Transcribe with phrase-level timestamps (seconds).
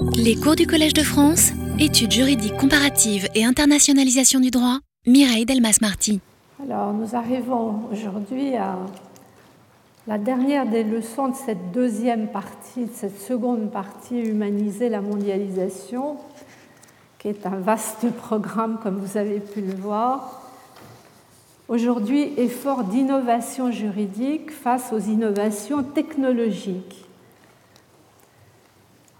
[0.00, 6.20] Les cours du Collège de France, études juridiques comparatives et internationalisation du droit, Mireille Delmas-Marty.
[6.62, 8.76] Alors, nous arrivons aujourd'hui à
[10.06, 16.16] la dernière des leçons de cette deuxième partie, de cette seconde partie, Humaniser la mondialisation,
[17.18, 20.42] qui est un vaste programme, comme vous avez pu le voir.
[21.68, 27.07] Aujourd'hui, effort d'innovation juridique face aux innovations technologiques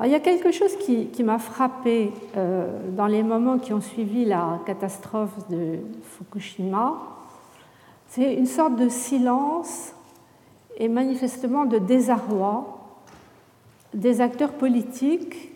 [0.05, 4.25] il y a quelque chose qui, m'a frappé euh, dans les moments qui ont suivi
[4.25, 6.95] la catastrophe de Fukushima.
[8.07, 9.93] C'est une sorte de silence
[10.77, 12.79] et manifestement de désarroi
[13.93, 15.51] des acteurs politiques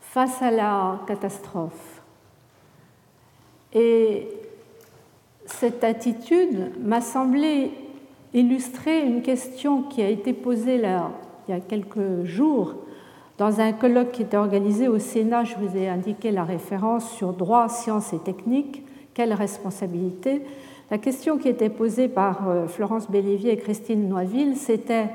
[0.00, 2.02] face à la catastrophe.
[3.72, 4.28] Et
[5.46, 7.70] cette attitude m'a semblé
[8.34, 11.10] illustrer une question qui a été posée là,
[11.46, 12.74] il y a quelques jours
[13.38, 17.32] dans un colloque qui était organisé au Sénat, je vous ai indiqué la référence sur
[17.32, 18.82] droit, sciences et techniques,
[19.14, 20.42] quelle responsabilité!
[20.90, 25.08] La question qui était posée par euh, Florence Bellévier et Christine Noiville, c'était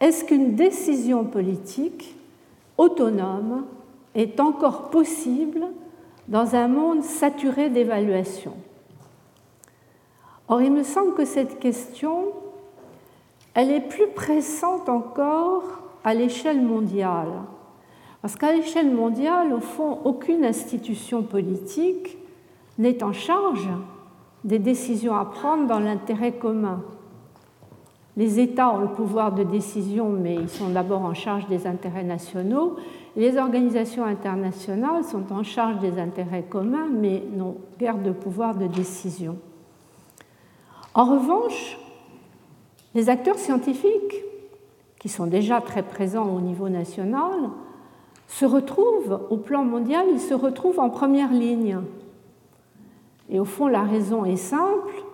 [0.00, 2.16] est-ce qu'une décision politique
[2.76, 3.64] autonome
[4.14, 5.64] est encore possible
[6.28, 8.52] dans un monde saturé d'évaluation
[10.48, 12.26] Or, il me semble que cette question,
[13.54, 17.32] elle est plus pressante encore à l'échelle mondiale.
[18.22, 22.16] Parce qu'à l'échelle mondiale, au fond, aucune institution politique
[22.78, 23.68] n'est en charge
[24.44, 26.80] des décisions à prendre dans l'intérêt commun.
[28.16, 32.04] Les États ont le pouvoir de décision, mais ils sont d'abord en charge des intérêts
[32.04, 32.76] nationaux.
[33.16, 38.68] Les organisations internationales sont en charge des intérêts communs, mais n'ont guère de pouvoir de
[38.68, 39.36] décision.
[40.94, 41.78] En revanche,
[42.94, 44.25] les acteurs scientifiques
[45.06, 47.30] qui sont déjà très présents au niveau national,
[48.26, 51.78] se retrouvent au plan mondial, ils se retrouvent en première ligne.
[53.30, 55.04] Et au fond, la raison est simple.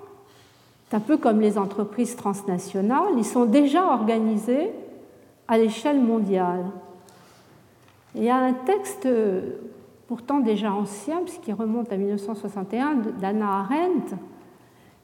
[0.89, 4.71] C'est un peu comme les entreprises transnationales, ils sont déjà organisés
[5.47, 6.65] à l'échelle mondiale.
[8.15, 9.07] il y a un texte
[10.09, 14.17] pourtant déjà ancien, puisqu'il remonte à 1961, d'Anna Arendt,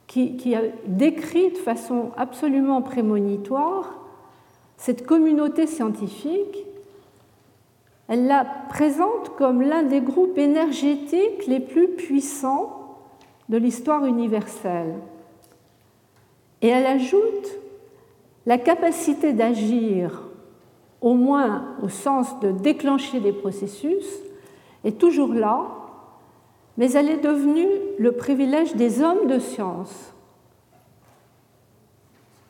[0.06, 3.97] qui, qui, a décrit de façon absolument prémonitoire
[4.78, 6.64] cette communauté scientifique,
[8.08, 12.96] elle la présente comme l'un des groupes énergétiques les plus puissants
[13.50, 14.94] de l'histoire universelle.
[16.62, 17.58] Et elle ajoute
[18.46, 20.22] la capacité d'agir,
[21.00, 24.06] au moins au sens de déclencher des processus,
[24.84, 25.66] est toujours là,
[26.76, 27.68] mais elle est devenue
[27.98, 30.14] le privilège des hommes de science.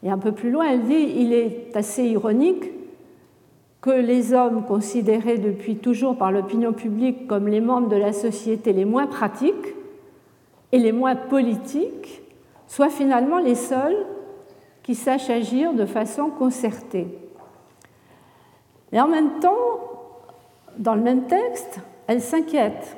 [0.02, 2.70] Et un peu plus loin, elle dit il est assez ironique
[3.80, 8.72] que les hommes considérés depuis toujours par l'opinion publique comme les membres de la société
[8.72, 9.74] les moins pratiques
[10.72, 12.22] et les moins politiques
[12.66, 13.96] soient finalement les seuls
[14.82, 17.06] qui sachent agir de façon concertée.
[18.92, 19.56] Et en même temps,
[20.78, 22.96] dans le même texte, elle s'inquiète.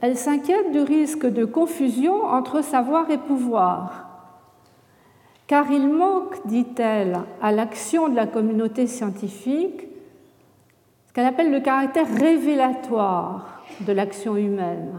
[0.00, 4.07] Elle s'inquiète du risque de confusion entre savoir et pouvoir
[5.48, 9.88] car il manque, dit-elle, à l'action de la communauté scientifique
[11.08, 14.92] ce qu'elle appelle le caractère révélatoire de l'action humaine.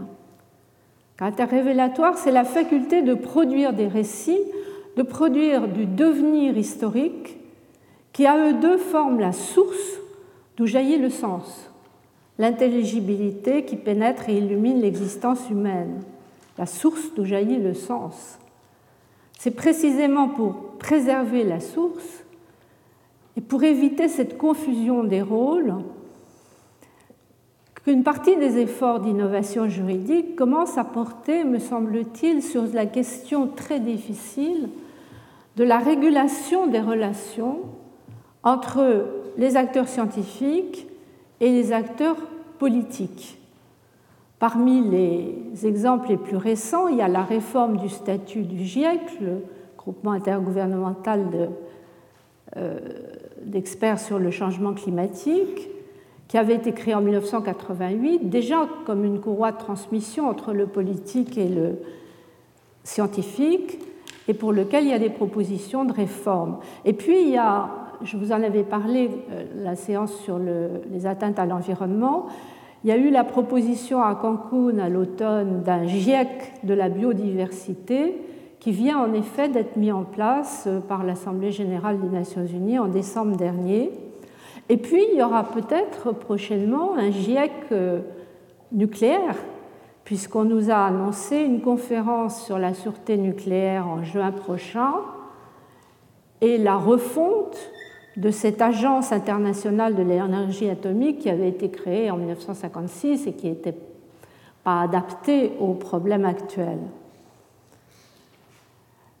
[1.14, 4.42] Le caractère révélatoire, c'est la faculté de produire des récits,
[4.96, 7.38] de produire du devenir historique
[8.12, 10.00] qui à eux deux forment la source
[10.56, 11.70] d'où jaillit le sens,
[12.38, 16.02] l'intelligibilité qui pénètre et illumine l'existence humaine,
[16.58, 18.39] la source d'où jaillit le sens.
[19.42, 22.24] C'est précisément pour préserver la source
[23.38, 25.76] et pour éviter cette confusion des rôles
[27.82, 33.80] qu'une partie des efforts d'innovation juridique commence à porter, me semble-t-il, sur la question très
[33.80, 34.68] difficile
[35.56, 37.60] de la régulation des relations
[38.42, 39.06] entre
[39.38, 40.86] les acteurs scientifiques
[41.40, 42.18] et les acteurs
[42.58, 43.39] politiques.
[44.40, 49.20] Parmi les exemples les plus récents, il y a la réforme du statut du GIEC,
[49.20, 49.44] le
[49.76, 51.50] groupement intergouvernemental
[52.56, 52.78] euh,
[53.44, 55.68] d'experts sur le changement climatique,
[56.26, 61.36] qui avait été créé en 1988, déjà comme une courroie de transmission entre le politique
[61.36, 61.76] et le
[62.82, 63.78] scientifique,
[64.26, 66.60] et pour lequel il y a des propositions de réforme.
[66.86, 67.68] Et puis, il y a,
[68.02, 72.28] je vous en avais parlé, euh, la séance sur les atteintes à l'environnement,
[72.82, 78.16] il y a eu la proposition à Cancun à l'automne d'un GIEC de la biodiversité
[78.58, 82.78] qui vient en effet d'être mis en place euh, par l'Assemblée générale des Nations unies
[82.78, 83.90] en décembre dernier.
[84.68, 88.00] Et puis, il y aura peut-être prochainement un GIEC euh,
[88.70, 89.36] nucléaire,
[90.04, 94.92] puisqu'on nous a annoncé une conférence sur la sûreté nucléaire en juin prochain.
[96.42, 97.58] Et la refonte
[98.16, 103.48] de cette agence internationale de l'énergie atomique qui avait été créée en 1956 et qui
[103.48, 103.76] n'était
[104.64, 106.80] pas adaptée aux problèmes actuels.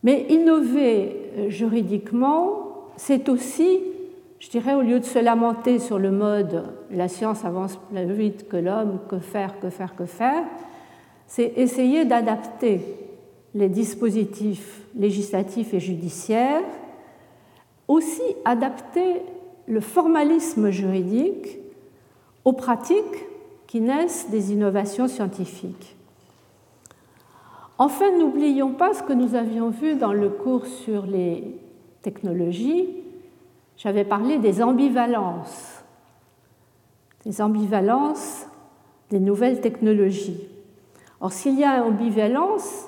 [0.02, 3.80] Mais innover euh, juridiquement, c'est aussi,
[4.38, 8.48] je dirais, au lieu de se lamenter sur le mode la science avance plus vite
[8.48, 10.44] que l'homme, que faire, que faire, que faire,
[11.26, 12.80] c'est essayer d'adapter
[13.54, 16.62] les dispositifs législatifs et judiciaires,
[17.90, 19.22] aussi adapter
[19.66, 21.58] le formalisme juridique
[22.44, 23.26] aux pratiques
[23.66, 25.96] qui naissent des innovations scientifiques.
[27.78, 31.58] Enfin, n'oublions pas ce que nous avions vu dans le cours sur les
[32.00, 32.88] technologies.
[33.76, 35.82] J'avais parlé des ambivalences,
[37.26, 38.46] des ambivalences
[39.10, 40.46] des nouvelles technologies.
[41.20, 42.86] Or, s'il y a ambivalence,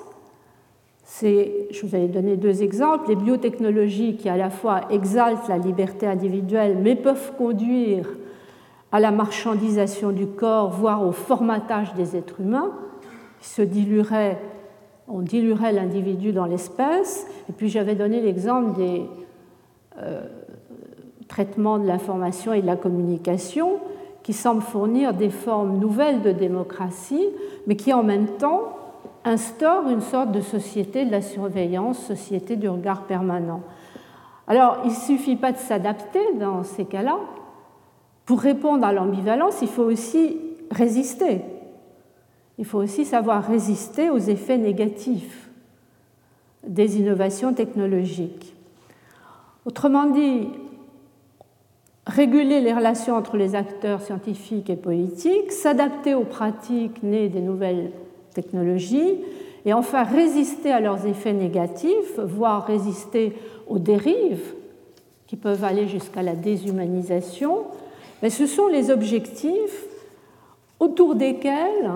[1.21, 6.07] je vous avais donné deux exemples, les biotechnologies qui à la fois exaltent la liberté
[6.07, 8.07] individuelle mais peuvent conduire
[8.91, 12.71] à la marchandisation du corps, voire au formatage des êtres humains,
[13.41, 13.61] se
[15.07, 17.27] on diluerait l'individu dans l'espèce.
[17.49, 19.05] Et puis j'avais donné l'exemple des
[19.99, 20.21] euh,
[21.27, 23.79] traitements de l'information et de la communication
[24.21, 27.27] qui semblent fournir des formes nouvelles de démocratie,
[27.67, 28.77] mais qui en même temps
[29.25, 33.61] instaurent une sorte de société de la surveillance, société du regard permanent.
[34.47, 37.17] Alors, il ne suffit pas de s'adapter dans ces cas-là.
[38.25, 40.37] Pour répondre à l'ambivalence, il faut aussi
[40.71, 41.41] résister
[42.57, 45.49] il faut aussi savoir résister aux effets négatifs
[46.65, 48.55] des innovations technologiques.
[49.65, 50.47] Autrement dit,
[52.05, 57.91] réguler les relations entre les acteurs scientifiques et politiques, s'adapter aux pratiques nées des nouvelles
[58.33, 59.15] technologies
[59.65, 63.33] et enfin résister à leurs effets négatifs, voire résister
[63.67, 64.53] aux dérives
[65.27, 67.63] qui peuvent aller jusqu'à la déshumanisation,
[68.21, 69.85] mais ce sont les objectifs
[70.79, 71.91] autour desquels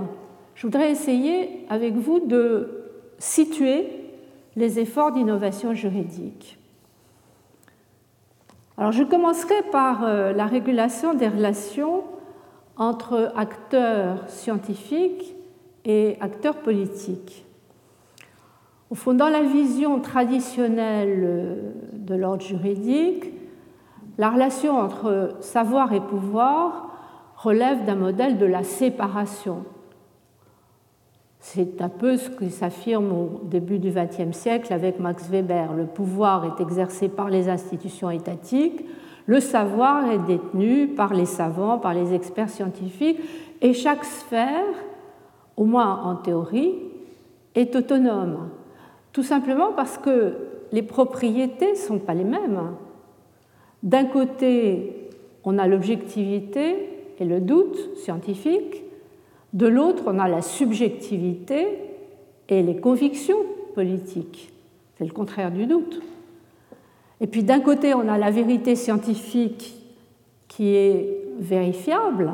[0.55, 2.83] je voudrais essayer avec vous de
[3.19, 3.87] situer
[4.55, 6.57] les efforts d'innovation juridique.
[8.77, 12.03] Alors je commencerai par euh, la régulation des relations
[12.77, 15.35] entre acteurs scientifiques
[15.87, 17.45] et acteurs politiques.
[18.91, 23.33] Au fond, dans la vision traditionnelle euh, de l'ordre juridique,
[24.19, 26.91] la relation entre savoir et pouvoir
[27.37, 29.65] relève d'un modèle de la séparation
[31.49, 35.71] c'est un peu ce qui s'affirme au début du XXe siècle avec Max Weber.
[35.73, 38.83] Le pouvoir est exercé par les institutions étatiques,
[39.27, 43.19] le savoir est détenu par les savants, par les experts scientifiques,
[43.61, 44.65] et chaque sphère,
[45.57, 46.75] au moins en théorie,
[47.55, 48.49] est autonome.
[49.11, 50.35] Tout simplement parce que
[50.71, 52.75] les propriétés ne sont pas les mêmes.
[53.83, 55.09] D'un côté,
[55.43, 56.89] on a l'objectivité
[57.19, 58.83] et le doute scientifique,
[59.53, 61.79] de l'autre, on a la subjectivité
[62.49, 63.39] et les convictions
[63.73, 64.51] politiques.
[64.97, 66.01] C'est le contraire du doute.
[67.21, 69.75] Et puis d'un côté, on a la vérité scientifique
[70.47, 72.31] qui est vérifiable,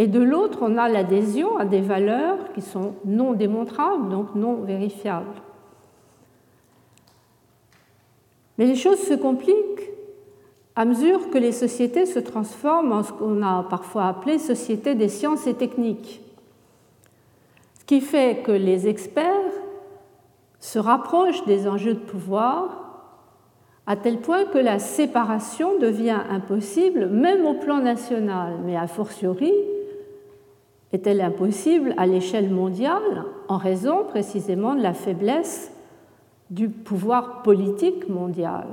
[0.00, 4.54] et de l'autre, on a l'adhésion à des valeurs qui sont non démontrables, donc non
[4.54, 5.26] vérifiables.
[8.56, 9.90] Mais les choses se compliquent
[10.74, 15.10] à mesure que les sociétés se transforment en ce qu'on a parfois appelé société des
[15.10, 16.22] sciences et techniques.
[17.78, 19.52] Ce qui fait que les experts
[20.60, 23.02] se rapprochent des enjeux de pouvoir
[23.86, 29.52] à tel point que la séparation devient impossible même au plan national, mais a fortiori
[30.92, 35.72] est-elle impossible à l'échelle mondiale en raison précisément de la faiblesse
[36.50, 38.66] du pouvoir politique mondial?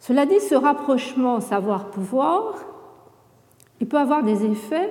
[0.00, 2.64] Cela dit, ce rapprochement savoir-pouvoir,
[3.80, 4.90] il peut avoir des effets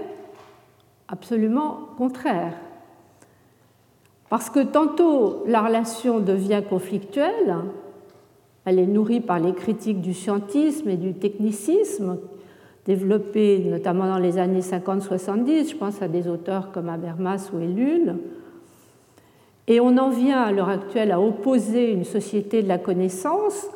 [1.08, 2.54] absolument contraires.
[4.30, 7.56] Parce que tantôt la relation devient conflictuelle,
[8.66, 12.20] elle est nourrie par les critiques du scientisme et du technicisme
[12.88, 18.16] développés notamment dans les années 50-70, je pense à des auteurs comme Habermas ou Ellul,
[19.68, 23.68] et on en vient à l'heure actuelle à opposer une société de la connaissance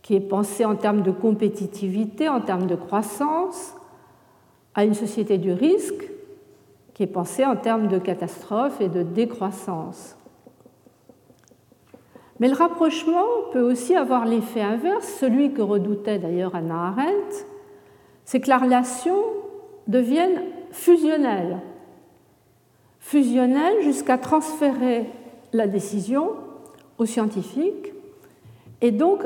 [0.00, 3.74] qui est pensée en termes de compétitivité, en termes de croissance,
[4.74, 6.10] à une société du risque
[6.94, 10.16] qui est pensée en termes de catastrophe et de décroissance.
[12.40, 17.46] Mais le rapprochement peut aussi avoir l'effet inverse, celui que redoutait d'ailleurs Anna Arendt,
[18.26, 19.16] c'est que la relation
[19.86, 20.42] devienne
[20.72, 21.60] fusionnelle.
[22.98, 25.06] Fusionnelle jusqu'à transférer
[25.52, 26.32] la décision
[26.98, 27.92] aux scientifiques
[28.82, 29.22] et donc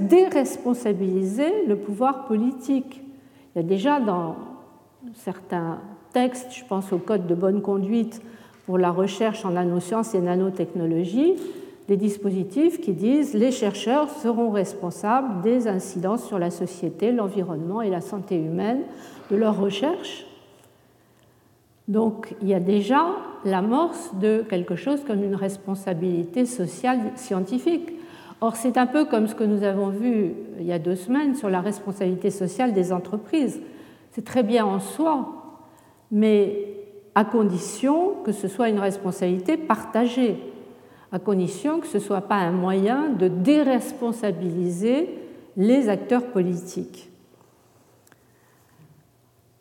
[0.00, 3.00] déresponsabiliser le pouvoir politique.
[3.54, 4.34] Il y a déjà dans
[5.14, 5.80] certains
[6.12, 8.20] textes, je pense au Code de bonne conduite
[8.66, 11.34] pour la recherche en nanosciences et nanotechnologies,
[11.88, 17.90] des dispositifs qui disent les chercheurs seront responsables des incidences sur la société, l'environnement et
[17.90, 18.82] la santé humaine
[19.30, 20.26] de leurs recherches.
[21.88, 23.06] Donc il y a déjà
[23.44, 27.92] l'amorce de quelque chose comme une responsabilité sociale scientifique.
[28.40, 31.34] Or, c'est un peu comme ce que nous avons vu il y a deux semaines
[31.34, 33.60] sur la responsabilité sociale des entreprises.
[34.12, 35.58] C'est très bien en soi,
[36.10, 36.66] mais
[37.14, 40.38] à condition que ce soit une responsabilité partagée,
[41.12, 45.10] à condition que ce ne soit pas un moyen de déresponsabiliser
[45.56, 47.10] les acteurs politiques.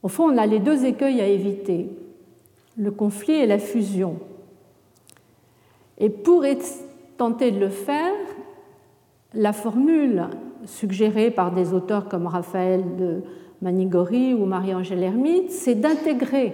[0.02, 1.90] Au fond, on a les deux écueils à éviter,
[2.78, 4.18] le conflit et la fusion.
[6.00, 6.44] Et pour
[7.18, 8.16] tenter de le faire,
[9.34, 10.28] la formule
[10.66, 13.22] suggérée par des auteurs comme Raphaël de
[13.62, 16.54] Manigori ou Marie-Angèle Hermite, c'est d'intégrer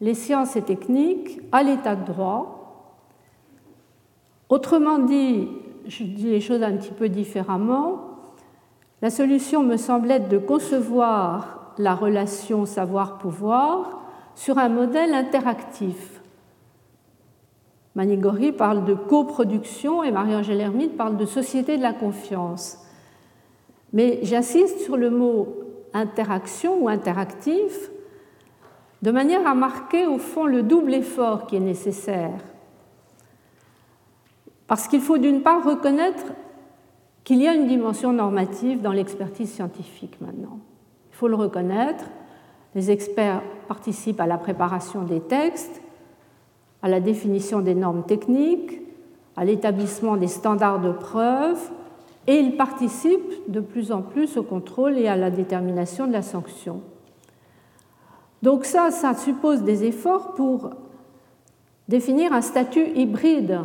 [0.00, 2.59] les sciences et techniques à l'état de droit.
[4.50, 5.48] Autrement dit,
[5.86, 8.00] je dis les choses un petit peu différemment,
[9.00, 14.02] la solution me semble être de concevoir la relation savoir-pouvoir
[14.34, 16.20] sur un modèle interactif
[17.96, 22.78] Manigori parle de coproduction et Marie-Angèle Hermite parle de société de la confiance.
[23.92, 25.56] Mais j'insiste sur le mot
[25.92, 27.90] interaction ou interactif
[29.02, 32.40] de manière à marquer au fond le double effort qui est nécessaire.
[34.70, 36.26] Parce qu'il faut d'une part reconnaître
[37.24, 40.60] qu'il y a une dimension normative dans l'expertise scientifique maintenant.
[41.10, 42.04] Il faut le reconnaître.
[42.76, 45.82] Les experts participent à la préparation des textes,
[46.84, 48.80] à la définition des normes techniques,
[49.36, 51.58] à l'établissement des standards de preuve,
[52.28, 56.22] et il participe de plus en plus au contrôle et à la détermination de la
[56.22, 56.80] sanction.
[58.44, 60.70] Donc ça, ça suppose des efforts pour
[61.88, 63.62] définir un statut hybride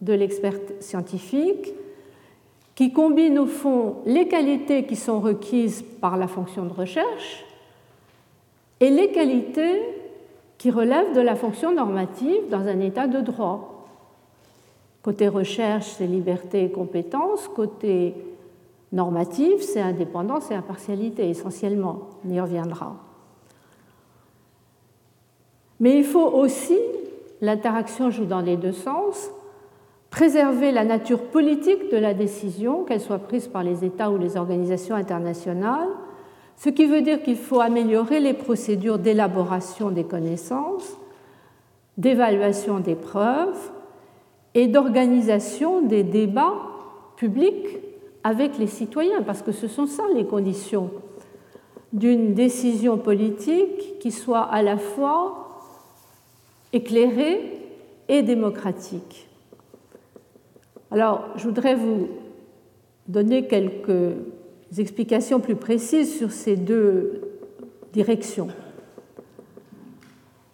[0.00, 1.72] de l'expert scientifique
[2.74, 7.44] qui combine au fond les qualités qui sont requises par la fonction de recherche
[8.80, 9.82] et les qualités
[10.58, 13.86] qui relève de la fonction normative dans un état de droit.
[15.02, 17.48] Côté recherche, c'est liberté et compétence.
[17.48, 18.14] Côté
[18.92, 22.08] normatif, c'est indépendance et impartialité, essentiellement.
[22.26, 22.96] On y reviendra.
[25.78, 26.78] Mais il faut aussi,
[27.40, 29.30] l'interaction joue dans les deux sens,
[30.16, 34.38] préserver la nature politique de la décision, qu'elle soit prise par les États ou les
[34.38, 35.90] organisations internationales,
[36.56, 40.96] ce qui veut dire qu'il faut améliorer les procédures d'élaboration des connaissances,
[41.98, 43.58] d'évaluation des preuves
[44.54, 46.62] et d'organisation des débats
[47.16, 47.76] publics
[48.24, 50.88] avec les citoyens, parce que ce sont ça les conditions
[51.92, 55.60] d'une décision politique qui soit à la fois
[56.72, 57.60] éclairée
[58.08, 59.25] et démocratique.
[60.90, 62.08] Alors, je voudrais vous
[63.08, 64.14] donner quelques
[64.78, 67.22] explications plus précises sur ces deux
[67.92, 68.48] directions.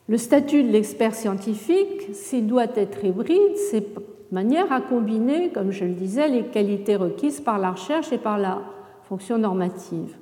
[0.08, 3.86] Le statut de l'expert scientifique, s'il doit être hybride, c'est
[4.32, 8.38] manière à combiner, comme je le disais, les qualités requises par la recherche et par
[8.38, 8.62] la
[9.08, 10.16] fonction normative.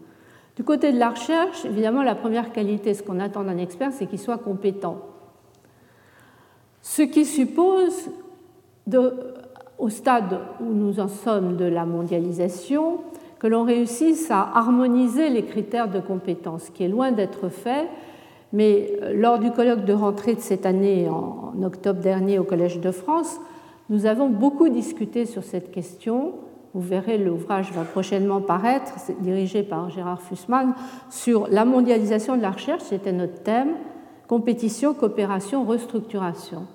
[0.57, 4.07] Du côté de la recherche, évidemment, la première qualité, ce qu'on attend d'un expert, c'est
[4.07, 5.01] qu'il soit compétent.
[6.83, 8.11] Ce qui suppose,
[9.81, 12.99] au stade où nous en sommes de la mondialisation,
[13.39, 17.89] que l'on réussisse à harmoniser les critères de compétence, qui est loin d'être fait.
[18.53, 22.81] Mais euh, lors du colloque de rentrée de cette année, en octobre dernier, au Collège
[22.81, 23.41] de France,
[23.89, 26.35] nous avons beaucoup discuté sur cette question.
[26.75, 30.75] Vous verrez, l'ouvrage va prochainement paraître, dirigé par Gérard Fussman,
[31.09, 33.71] sur la mondialisation de la recherche, c'était notre thème,
[34.29, 36.67] compétition, coopération, restructuration.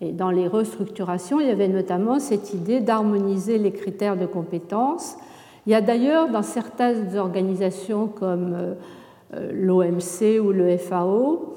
[0.00, 5.16] Et dans les restructurations, il y avait notamment cette idée d'harmoniser les critères de compétence
[5.68, 8.74] il y a d'ailleurs dans certaines organisations comme euh,
[9.34, 11.56] euh, l'OMC ou le FAO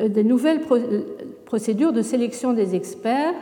[0.00, 0.62] euh, des nouvelles
[1.44, 3.34] procédures de sélection des experts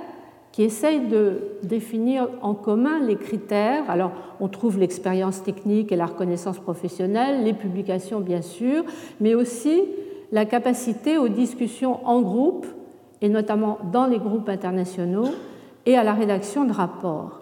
[0.52, 3.88] qui essayent de définir en commun les critères.
[3.88, 8.84] Alors, on trouve l'expérience technique et la reconnaissance professionnelle, les publications bien sûr,
[9.18, 9.82] mais aussi
[10.30, 12.66] la capacité aux discussions en groupe,
[13.24, 15.30] et notamment dans les groupes internationaux,
[15.86, 17.40] et à la rédaction de rapports.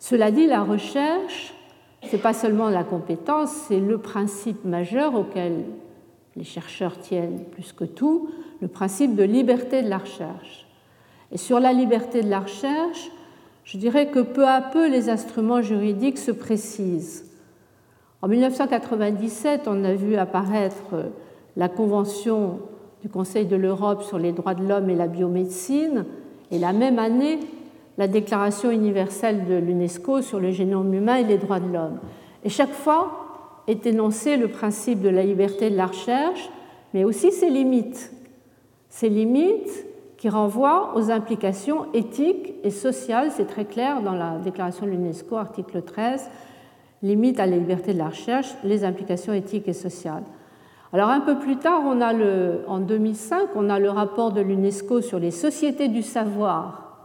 [0.00, 1.54] Cela dit, la recherche,
[2.02, 5.66] ce n'est pas seulement la compétence, c'est le principe majeur auquel
[6.34, 8.28] les chercheurs tiennent plus que tout,
[8.60, 10.66] le principe de liberté de la recherche.
[11.30, 13.08] Et sur la liberté de la recherche,
[13.62, 17.30] je dirais que peu à peu les instruments juridiques se précisent.
[18.20, 21.04] En 1997, on a vu apparaître
[21.56, 22.58] la Convention
[23.02, 26.04] du Conseil de l'Europe sur les droits de l'homme et la biomédecine,
[26.50, 27.38] et la même année,
[27.98, 31.98] la Déclaration universelle de l'UNESCO sur le génome humain et les droits de l'homme.
[32.44, 36.50] Et chaque fois est énoncé le principe de la liberté de la recherche,
[36.94, 38.12] mais aussi ses limites.
[38.88, 44.86] Ses limites qui renvoient aux implications éthiques et sociales, c'est très clair dans la Déclaration
[44.86, 46.28] de l'UNESCO, article 13,
[47.02, 50.24] limite à la liberté de la recherche, les implications éthiques et sociales.
[50.92, 55.30] Alors un peu plus tard, en 2005, on a le rapport de l'UNESCO sur les
[55.30, 56.96] sociétés du savoir.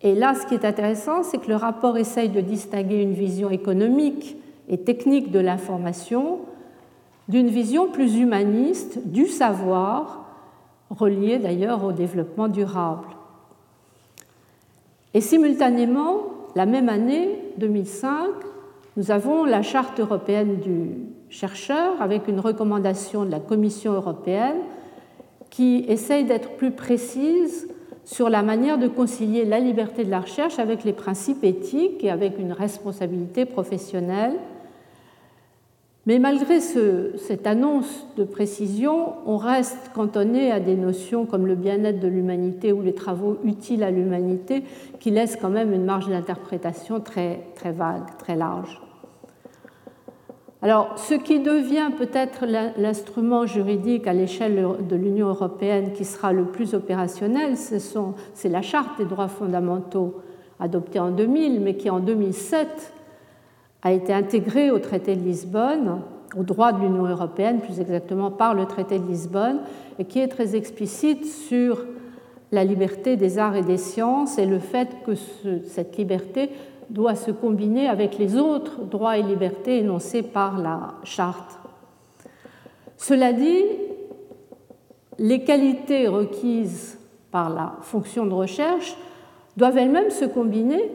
[0.00, 3.50] Et là, ce qui est intéressant, c'est que le rapport essaye de distinguer une vision
[3.50, 4.36] économique
[4.68, 6.40] et technique de l'information
[7.28, 10.24] d'une vision plus humaniste du savoir,
[10.88, 13.08] reliée d'ailleurs au développement durable.
[15.12, 16.22] Et simultanément,
[16.54, 18.28] la même année, 2005,
[18.96, 20.90] nous avons la Charte européenne du
[21.30, 24.56] chercheur avec une recommandation de la Commission européenne
[25.50, 27.68] qui essaye d'être plus précise
[28.04, 32.10] sur la manière de concilier la liberté de la recherche avec les principes éthiques et
[32.10, 34.32] avec une responsabilité professionnelle.
[36.06, 42.00] Mais malgré cette annonce de précision, on reste cantonné à des notions comme le bien-être
[42.00, 44.64] de l'humanité ou les travaux utiles à l'humanité
[45.00, 48.80] qui laissent quand même une marge d'interprétation très, très vague, très large.
[50.60, 52.44] Alors, ce qui devient peut-être
[52.76, 58.98] l'instrument juridique à l'échelle de l'Union européenne qui sera le plus opérationnel, c'est la Charte
[58.98, 60.16] des droits fondamentaux
[60.58, 62.92] adoptée en 2000, mais qui en 2007
[63.82, 66.00] a été intégrée au traité de Lisbonne,
[66.36, 69.60] au droit de l'Union européenne, plus exactement par le traité de Lisbonne,
[70.00, 71.84] et qui est très explicite sur
[72.50, 76.50] la liberté des arts et des sciences et le fait que cette liberté
[76.90, 81.58] doit se combiner avec les autres droits et libertés énoncés par la charte.
[82.96, 83.64] Cela dit,
[85.18, 86.98] les qualités requises
[87.30, 88.96] par la fonction de recherche
[89.56, 90.90] doivent elles-mêmes se combiner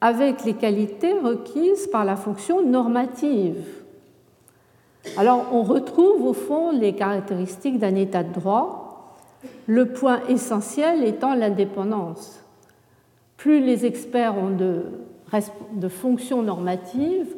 [0.00, 3.64] avec les qualités requises par la fonction normative.
[5.16, 9.16] Alors on retrouve au fond les caractéristiques d'un état de droit,
[9.66, 12.40] le point essentiel étant l'indépendance.
[13.36, 14.84] Plus les experts ont de
[15.72, 17.34] de fonctions normatives,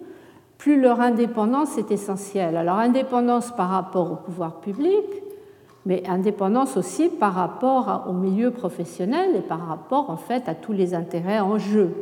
[0.58, 2.56] plus leur indépendance est essentielle.
[2.56, 5.04] Alors indépendance par rapport au pouvoir public,
[5.86, 10.72] mais indépendance aussi par rapport au milieu professionnel et par rapport en fait à tous
[10.72, 11.94] les intérêts en jeu.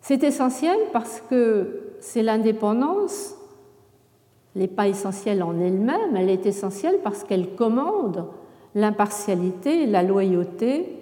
[0.00, 3.34] C'est essentiel parce que c'est l'indépendance,
[4.54, 8.26] elle n'est pas essentielle en elle-même, elle est essentielle parce qu'elle commande
[8.74, 10.99] l'impartialité la loyauté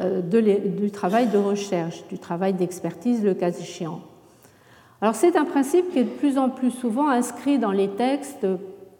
[0.00, 4.00] euh, du travail de recherche, du travail d'expertise, le cas échéant.
[5.00, 8.46] Alors c'est un principe qui est de plus en plus souvent inscrit dans les textes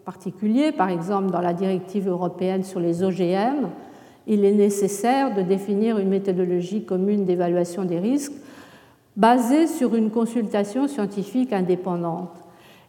[0.04, 3.68] particuliers, par exemple dans la directive européenne sur les OGM.
[4.26, 8.32] Il est nécessaire de définir une méthodologie commune d'évaluation des risques
[9.16, 12.34] basée sur une consultation scientifique indépendante.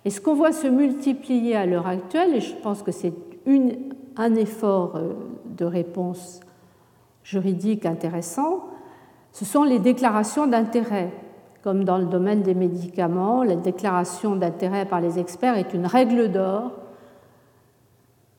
[0.03, 3.13] Et ce qu'on voit se multiplier à l'heure actuelle, et je pense que c'est
[4.15, 5.13] un effort euh,
[5.57, 6.39] de réponse
[7.27, 8.63] juridiques intéressants,
[9.33, 11.11] ce sont les déclarations d'intérêt.
[11.61, 16.31] Comme dans le domaine des médicaments, la déclaration d'intérêt par les experts est une règle
[16.31, 16.71] d'or.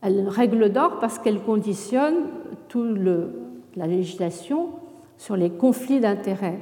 [0.02, 2.14] Une règle d'or parce qu'elle conditionne
[2.68, 2.98] toute
[3.76, 4.70] la législation
[5.18, 6.58] sur les conflits d'intérêts.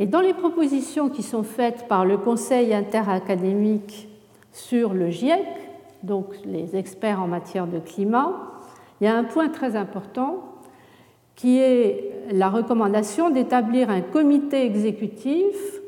[0.00, 4.08] Et dans les propositions qui sont faites par le Conseil interacadémique
[4.52, 5.46] sur le GIEC,
[6.02, 8.32] donc les experts en matière de climat,
[9.00, 10.49] il y a un point très important
[11.40, 15.80] qui est la recommandation d'établir un comité exécutif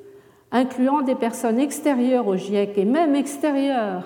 [0.51, 4.05] incluant des personnes extérieures au GIEC et même extérieures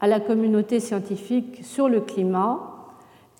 [0.00, 2.60] à la communauté scientifique sur le climat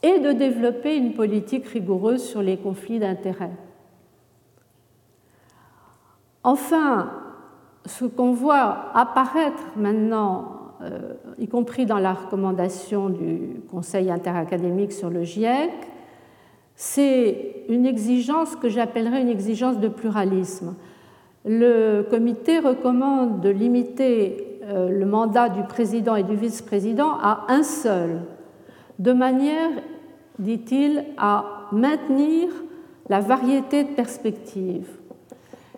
[0.02, 3.56] et de développer une politique rigoureuse sur les conflits d'intérêts.
[6.42, 7.12] Enfin,
[7.84, 15.10] ce qu'on voit apparaître maintenant, euh, y compris dans la recommandation du Conseil interacadémique sur
[15.10, 15.70] le GIEC,
[16.76, 20.74] c'est une exigence que j'appellerais une exigence de pluralisme.
[21.46, 27.62] Le comité recommande de limiter euh, le mandat du président et du vice-président à un
[27.62, 28.20] seul,
[28.98, 29.70] de manière,
[30.38, 32.48] dit-il, à maintenir
[33.08, 34.88] la variété de perspectives.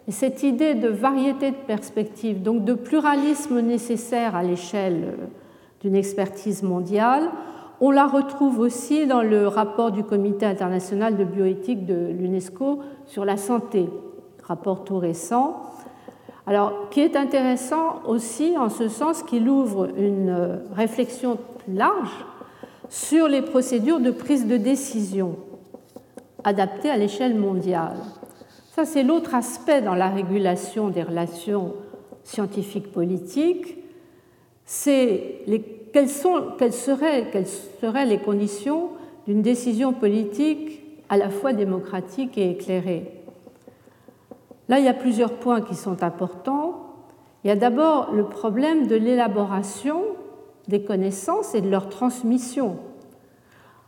[0.08, 5.14] Et cette idée de variété de perspectives, donc de pluralisme nécessaire à l'échelle
[5.82, 7.28] d'une expertise mondiale,
[7.80, 13.24] on la retrouve aussi dans le rapport du Comité international de bioéthique de l'UNESCO sur
[13.24, 13.88] la santé,
[14.42, 15.62] rapport tout récent,
[16.48, 21.36] alors, qui est intéressant aussi en ce sens qu'il ouvre une réflexion
[21.68, 22.24] large
[22.88, 25.36] sur les procédures de prise de décision
[26.44, 27.98] adaptées à l'échelle mondiale.
[28.74, 31.74] Ça, c'est l'autre aspect dans la régulation des relations
[32.24, 33.76] scientifiques politiques.
[34.64, 35.42] C'est
[36.58, 37.26] quelles, seraient,
[37.80, 38.90] seraient les conditions
[39.26, 43.10] d'une décision politique à la fois démocratique et éclairée?
[44.68, 46.84] Là, il y a plusieurs points qui sont importants.
[47.42, 50.02] Il y a d'abord le problème de l'élaboration
[50.68, 52.76] des connaissances et de leur transmission.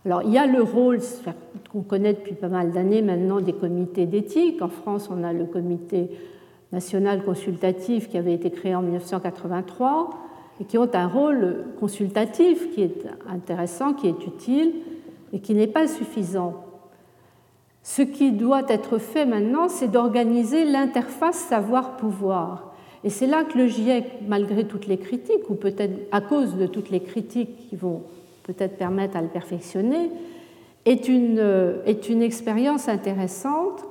[0.06, 1.00] Alors, il y a le rôle
[1.70, 4.62] qu'on connaît depuis pas mal d'années maintenant des comités d'éthique.
[4.62, 6.10] En France, on a le comité
[6.72, 10.29] national consultatif qui avait été créé en 1983
[10.60, 14.74] et qui ont un rôle consultatif qui est intéressant, qui est utile
[15.32, 16.64] et qui n'est pas suffisant.
[17.82, 22.74] Ce qui doit être fait maintenant, c'est d'organiser l'interface savoir-pouvoir.
[23.04, 26.66] Et c'est là que le GIEC, malgré toutes les critiques, ou peut-être à cause de
[26.66, 28.02] toutes les critiques qui vont
[28.42, 30.10] peut-être permettre à le perfectionner,
[30.84, 31.42] est une,
[31.86, 33.82] est une expérience intéressante,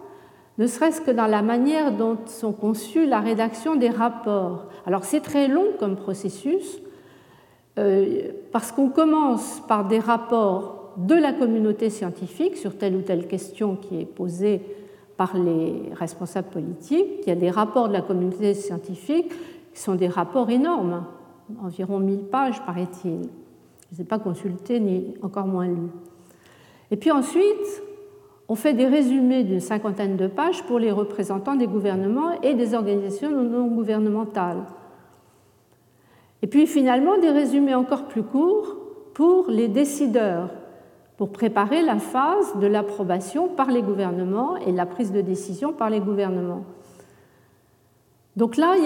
[0.60, 4.68] ne serait-ce que dans la manière dont sont conçus la rédaction des rapports.
[4.86, 6.82] Alors c'est très long comme processus,
[7.80, 13.28] euh, parce qu'on commence par des rapports de la communauté scientifique sur telle ou telle
[13.28, 14.62] question qui est posée
[15.16, 17.22] par les responsables politiques.
[17.24, 19.32] Il y a des rapports de la communauté scientifique
[19.74, 21.06] qui sont des rapports énormes,
[21.64, 23.12] environ 1000 pages, paraît-il.
[23.12, 25.90] Je ne les ai pas consultés ni encore moins lus.
[26.92, 27.82] Et puis ensuite,
[28.50, 32.74] on fait des résumés d'une cinquantaine de pages pour les représentants des gouvernements et des
[32.74, 34.64] organisations non gouvernementales.
[36.42, 38.76] Et puis finalement, des résumés encore plus courts
[39.14, 40.50] pour les décideurs,
[41.16, 45.92] pour préparer la phase de l'approbation par les gouvernements et la prise de décision par
[45.92, 46.64] les gouvernements.
[48.36, 48.84] Donc là, il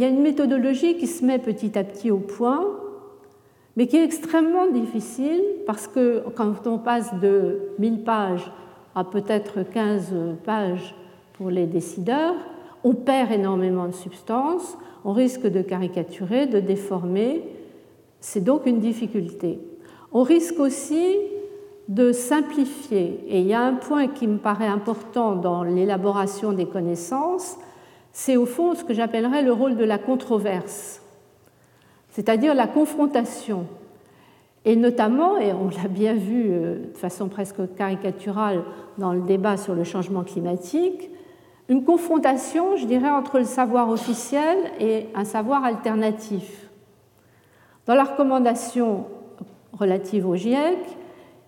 [0.00, 2.66] y, a une méthodologie qui se met petit à petit au point,
[3.76, 8.50] mais qui est extrêmement difficile parce que quand on passe de 1000 pages
[8.98, 10.12] à peut-être 15
[10.44, 10.94] pages
[11.34, 12.34] pour les décideurs,
[12.82, 17.42] on perd énormément de substance, on risque de caricaturer, de déformer.
[18.18, 19.60] C'est donc une difficulté.
[20.12, 21.16] On risque aussi
[21.86, 23.24] de simplifier.
[23.28, 27.56] Et il y a un point qui me paraît important dans l'élaboration des connaissances,
[28.12, 31.00] c'est au fond ce que j'appellerais le rôle de la controverse,
[32.10, 33.66] c'est-à-dire la confrontation.
[34.68, 38.64] Et notamment, et on l'a bien vu euh, de façon presque caricaturale
[38.98, 41.10] dans le débat sur le changement climatique,
[41.70, 46.68] une confrontation, je dirais, entre le savoir officiel et un savoir alternatif.
[47.86, 49.06] Dans la recommandation
[49.72, 50.76] relative au GIEC,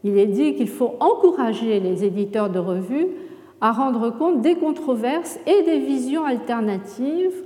[0.02, 3.08] il est dit qu'il faut encourager les éditeurs de revues
[3.60, 7.44] à rendre compte des controverses et des visions alternatives,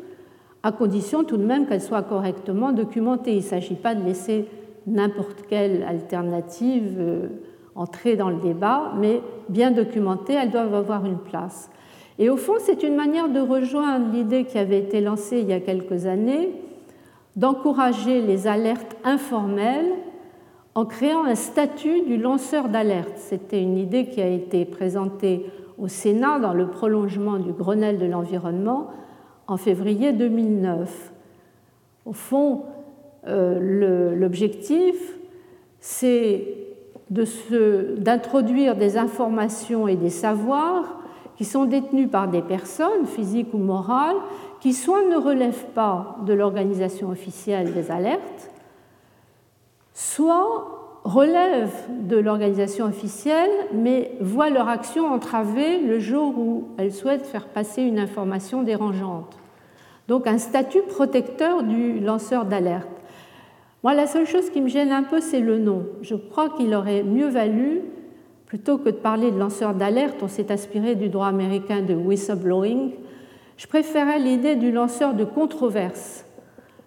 [0.62, 3.32] à condition tout de même qu'elles soient correctement documentées.
[3.32, 4.46] Il ne s'agit pas de laisser
[4.86, 7.28] n'importe quelle alternative euh,
[7.74, 11.70] entrer dans le débat, mais bien documentées, elles doivent avoir une place.
[12.18, 15.52] Et au fond, c'est une manière de rejoindre l'idée qui avait été lancée il y
[15.52, 16.50] a quelques années
[17.34, 19.92] d'encourager les alertes informelles
[20.76, 23.14] en créant un statut du lanceur d'alerte.
[23.16, 25.46] C'était une idée qui a été présentée
[25.78, 28.90] au Sénat dans le prolongement du Grenelle de l'environnement
[29.48, 31.12] en février 2009.
[32.06, 32.62] Au fond,
[33.26, 34.96] l'objectif,
[35.80, 36.44] c'est
[37.10, 41.00] d'introduire des informations et des savoirs
[41.36, 44.16] qui sont détenus par des personnes, physiques ou morales,
[44.60, 48.50] qui soit ne relèvent pas de l'organisation officielle des alertes,
[49.92, 57.26] soit relèvent de l'organisation officielle, mais voient leur action entravée le jour où elles souhaitent
[57.26, 59.36] faire passer une information dérangeante.
[60.08, 62.88] Donc un statut protecteur du lanceur d'alerte.
[63.84, 65.84] Moi, la seule chose qui me gêne un peu, c'est le nom.
[66.00, 67.82] Je crois qu'il aurait mieux valu,
[68.46, 72.92] plutôt que de parler de lanceur d'alerte, on s'est aspiré du droit américain de whistleblowing,
[73.58, 76.24] je préférais l'idée du lanceur de controverse.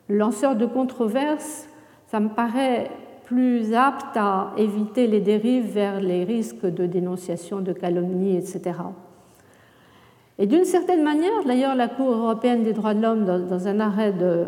[0.07, 1.69] Le lanceur de controverse,
[2.07, 2.89] ça me paraît
[3.25, 8.71] plus apte à éviter les dérives vers les risques de dénonciation, de calomnie, etc.
[10.39, 14.13] Et d'une certaine manière, d'ailleurs, la Cour européenne des droits de l'homme, dans un arrêt
[14.13, 14.45] de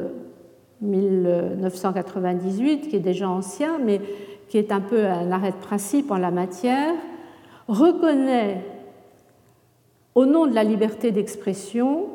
[0.82, 4.02] 1998, qui est déjà ancien, mais
[4.48, 6.94] qui est un peu un arrêt de principe en la matière,
[7.68, 8.64] reconnaît
[10.16, 12.08] au nom de la liberté d'expression,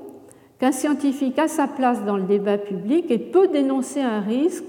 [0.58, 4.64] qu'un scientifique a sa place dans le débat public et peut dénoncer un risque,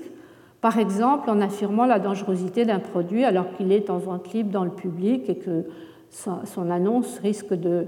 [0.62, 4.64] par exemple en affirmant la dangerosité d'un produit alors qu'il est en vente libre dans
[4.64, 5.66] le public et que
[6.10, 7.86] son annonce risque de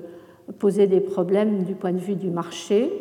[0.60, 2.91] poser des problèmes du point de vue du marché.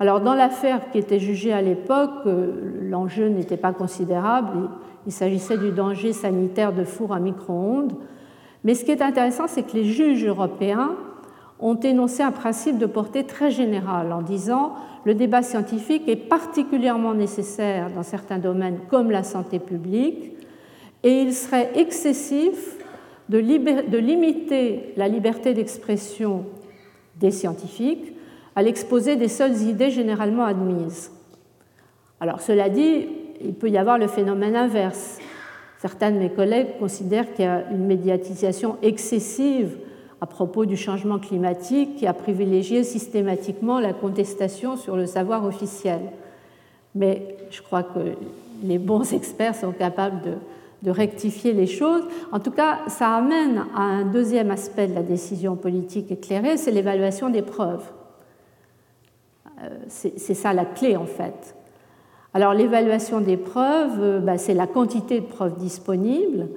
[0.00, 4.70] Alors dans l'affaire qui était jugée à l'époque, euh, l'enjeu n'était pas considérable,
[5.06, 7.92] il s'agissait du danger sanitaire de four à micro-ondes.
[8.64, 10.92] Mais ce qui est intéressant, c'est que les juges européens
[11.60, 14.72] ont énoncé un principe de portée très générale en disant
[15.04, 20.32] le débat scientifique est particulièrement nécessaire dans certains domaines comme la santé publique
[21.02, 22.76] et il serait excessif
[23.28, 26.44] de, limiter la liberté d'expression
[27.18, 28.14] des scientifiques
[28.56, 31.10] à l'exposé des seules idées généralement admises.
[32.20, 33.06] Alors cela dit,
[33.40, 35.18] il peut y avoir le phénomène inverse.
[35.78, 39.78] Certains de mes collègues considèrent qu'il y a une médiatisation excessive
[40.20, 46.00] à propos du changement climatique qui a privilégié systématiquement la contestation sur le savoir officiel.
[46.94, 48.00] Mais je crois que
[48.62, 50.34] les bons experts sont capables de,
[50.82, 52.02] de rectifier les choses.
[52.32, 56.70] En tout cas, ça amène à un deuxième aspect de la décision politique éclairée, c'est
[56.70, 57.90] l'évaluation des preuves.
[59.62, 61.54] Euh, c'est ça la clé en fait.
[62.32, 66.48] Alors l'évaluation des preuves, euh, bah, c'est la quantité de preuves disponibles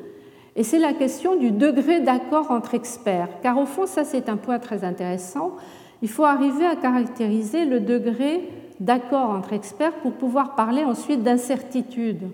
[0.56, 3.30] et c'est la question du degré d'accord entre experts.
[3.42, 5.54] Car au fond, ça c'est un point très intéressant.
[6.02, 12.30] Il faut arriver à caractériser le degré d'accord entre experts pour pouvoir parler ensuite d'incertitude.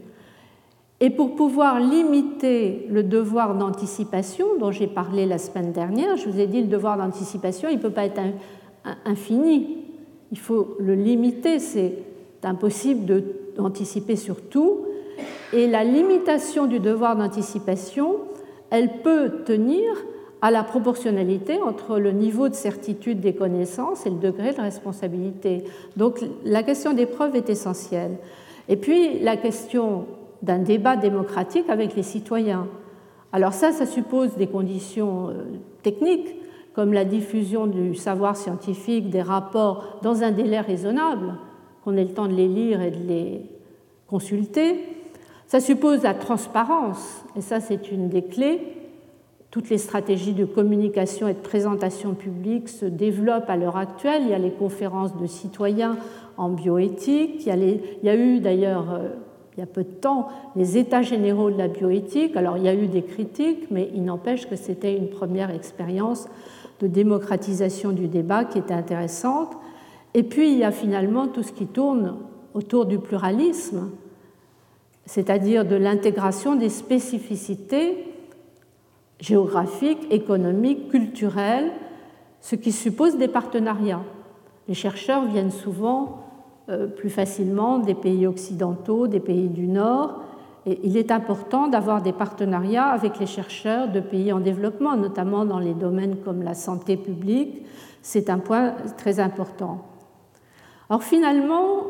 [1.01, 6.39] Et pour pouvoir limiter le devoir d'anticipation dont j'ai parlé la semaine dernière, je vous
[6.39, 8.19] ai dit le devoir d'anticipation, il ne peut pas être
[9.05, 9.88] infini.
[10.31, 11.95] Il faut le limiter, c'est
[12.43, 13.23] impossible
[13.55, 14.85] d'anticiper sur tout.
[15.53, 18.17] Et la limitation du devoir d'anticipation,
[18.69, 19.83] elle peut tenir
[20.41, 25.63] à la proportionnalité entre le niveau de certitude des connaissances et le degré de responsabilité.
[25.97, 28.17] Donc la question des preuves est essentielle.
[28.69, 30.05] Et puis la question
[30.41, 32.67] d'un débat démocratique avec les citoyens.
[33.33, 35.33] Alors ça, ça suppose des conditions euh,
[35.83, 36.35] techniques,
[36.73, 41.36] comme la diffusion du savoir scientifique, des rapports dans un délai raisonnable,
[41.84, 43.41] qu'on ait le temps de les lire et de les
[44.08, 44.75] consulter.
[45.47, 48.62] Ça suppose la transparence, et ça c'est une des clés.
[49.51, 54.21] Toutes les stratégies de communication et de présentation publique se développent à l'heure actuelle.
[54.23, 55.97] Il y a les conférences de citoyens
[56.38, 59.10] en bioéthique, il y a, eu d'ailleurs euh,
[59.58, 62.38] il y a peu de temps les états généraux de la bioéthique.
[62.38, 66.29] Alors il y a eu des critiques, mais il n'empêche que c'était une première expérience
[66.79, 69.57] de démocratisation du débat qui était intéressante.
[70.13, 72.15] Et puis il y a finalement tout ce qui tourne
[72.53, 73.89] autour du pluralisme,
[75.05, 78.05] c'est-à-dire de l'intégration des spécificités
[79.19, 81.71] géographiques, économiques, culturelles,
[82.41, 84.03] ce qui suppose des partenariats.
[84.67, 86.19] Les chercheurs viennent souvent
[86.69, 90.21] euh, plus facilement des pays occidentaux, des pays du Nord.
[90.84, 95.60] Il est important d'avoir des partenariats avec les chercheurs de pays en développement, notamment dans
[95.60, 97.65] les domaines comme la santé publique.
[98.01, 99.86] C'est un point très important.
[100.89, 101.88] Alors finalement,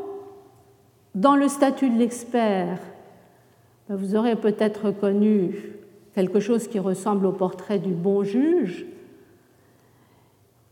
[1.16, 2.80] dans le statut de l'expert,
[3.88, 5.56] ben, vous aurez peut-être reconnu
[6.14, 8.86] quelque chose qui ressemble au portrait du bon juge,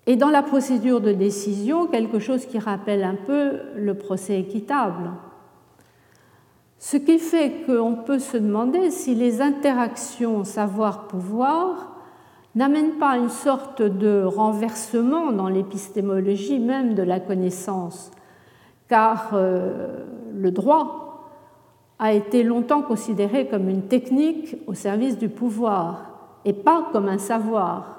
[0.08, 5.12] et dans la procédure de décision, quelque chose qui rappelle un peu le procès équitable.
[6.80, 11.96] Ce qui fait qu'on peut se demander si les interactions savoir-pouvoir
[12.54, 18.12] n'amènent pas une sorte de renversement dans l'épistémologie même de la connaissance,
[18.88, 21.32] car euh, le droit
[22.00, 27.18] a été longtemps considéré comme une technique au service du pouvoir et pas comme un
[27.18, 27.98] savoir.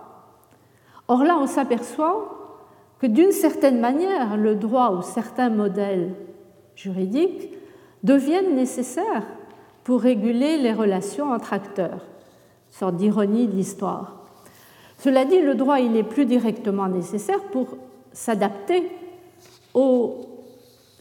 [1.08, 2.34] Or là, on s'aperçoit
[3.00, 6.14] que d'une certaine manière, le droit ou certains modèles
[6.76, 7.57] juridiques
[8.02, 9.26] deviennent nécessaires
[9.84, 12.04] pour réguler les relations entre acteurs.
[12.70, 14.26] Sorte d'ironie de l'histoire.
[14.98, 17.78] Cela dit, le droit, il est plus directement nécessaire pour
[18.12, 18.90] s'adapter
[19.74, 20.26] aux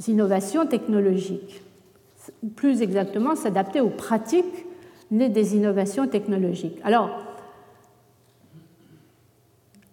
[0.07, 1.62] innovations technologiques,
[2.55, 4.65] plus exactement s'adapter aux pratiques
[5.10, 6.79] nées des innovations technologiques.
[6.83, 7.10] Alors,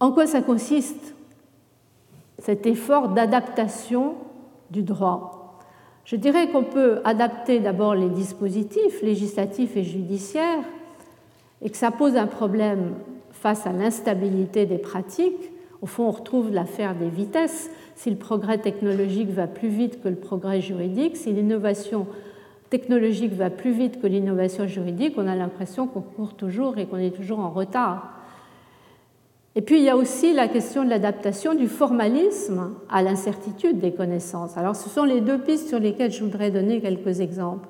[0.00, 1.14] en quoi ça consiste,
[2.38, 4.16] cet effort d'adaptation
[4.70, 5.43] du droit?
[6.04, 10.64] Je dirais qu'on peut adapter d'abord les dispositifs législatifs et judiciaires
[11.62, 12.92] et que ça pose un problème
[13.32, 15.50] face à l'instabilité des pratiques.
[15.80, 17.70] Au fond, on retrouve l'affaire des vitesses.
[17.94, 22.06] Si le progrès technologique va plus vite que le progrès juridique, si l'innovation
[22.68, 26.98] technologique va plus vite que l'innovation juridique, on a l'impression qu'on court toujours et qu'on
[26.98, 28.13] est toujours en retard.
[29.56, 33.92] Et puis il y a aussi la question de l'adaptation du formalisme à l'incertitude des
[33.92, 34.56] connaissances.
[34.56, 37.68] Alors ce sont les deux pistes sur lesquelles je voudrais donner quelques exemples.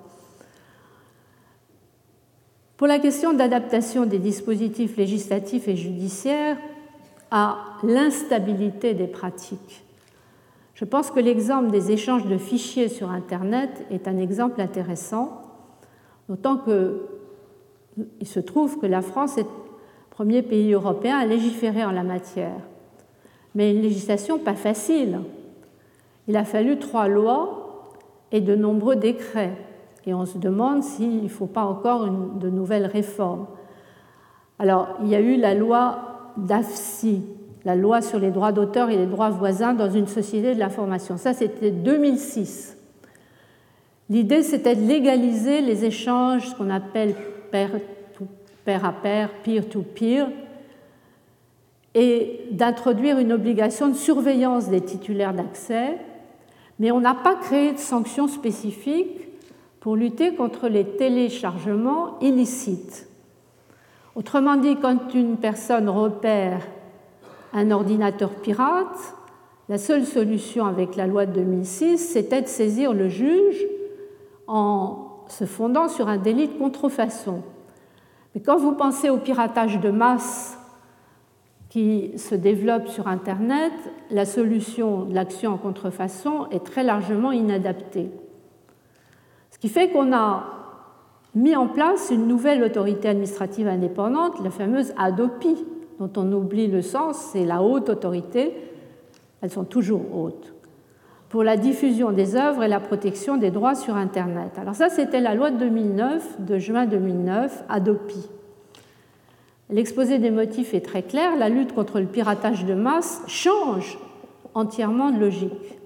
[2.77, 6.57] Pour la question d'adaptation des dispositifs législatifs et judiciaires
[7.31, 9.85] à l'instabilité des pratiques,
[10.75, 15.43] je pense que l'exemple des échanges de fichiers sur Internet est un exemple intéressant,
[16.29, 19.47] d'autant qu'il se trouve que la France est
[20.15, 22.61] premier pays européen à légiférer en la matière.
[23.55, 25.21] Mais une législation pas facile.
[26.29, 27.91] Il a fallu trois lois
[28.31, 29.57] et de nombreux décrets.
[30.07, 33.47] Et on se demande s'il ne faut pas encore de nouvelles réformes.
[34.59, 37.23] Alors, il y a eu la loi d'AFSI,
[37.65, 41.17] la loi sur les droits d'auteur et les droits voisins dans une société de l'information.
[41.17, 42.77] Ça, c'était 2006.
[44.11, 47.15] L'idée, c'était de légaliser les échanges, ce qu'on appelle
[48.65, 50.29] pair, à pair, peer-to-peer,
[51.95, 55.99] et d'introduire une obligation de surveillance des titulaires d'accès,
[56.79, 59.29] mais on n'a pas créé de sanctions spécifiques
[59.79, 63.09] pour lutter contre les téléchargements illicites.
[64.17, 66.67] Autrement dit, quand une personne repère
[67.53, 69.15] un ordinateur pirate,
[69.69, 73.65] la seule solution avec la loi de 2006, c'était de saisir le juge
[74.47, 77.43] en se fondant sur un délit de contrefaçon.
[78.35, 80.59] Mais quand vous pensez au piratage de masse
[81.69, 83.73] qui se développe sur Internet,
[84.11, 88.11] la solution de l'action en contrefaçon est très largement inadaptée.
[89.51, 90.45] Ce qui fait qu'on a
[91.35, 95.65] mis en place une nouvelle autorité administrative indépendante, la fameuse ADOPI,
[95.99, 98.55] dont on oublie le sens, c'est la haute autorité,
[99.41, 100.54] elles sont toujours hautes,
[101.35, 104.53] pour la diffusion des œuvres et la protection des droits sur Internet.
[104.57, 108.29] Alors ça, c'était la loi de 2009, de juin 2009, ADOPI.
[109.69, 113.99] L'exposé des motifs est très clair, la lutte contre le piratage de masse change
[114.55, 115.81] entièrement de logique.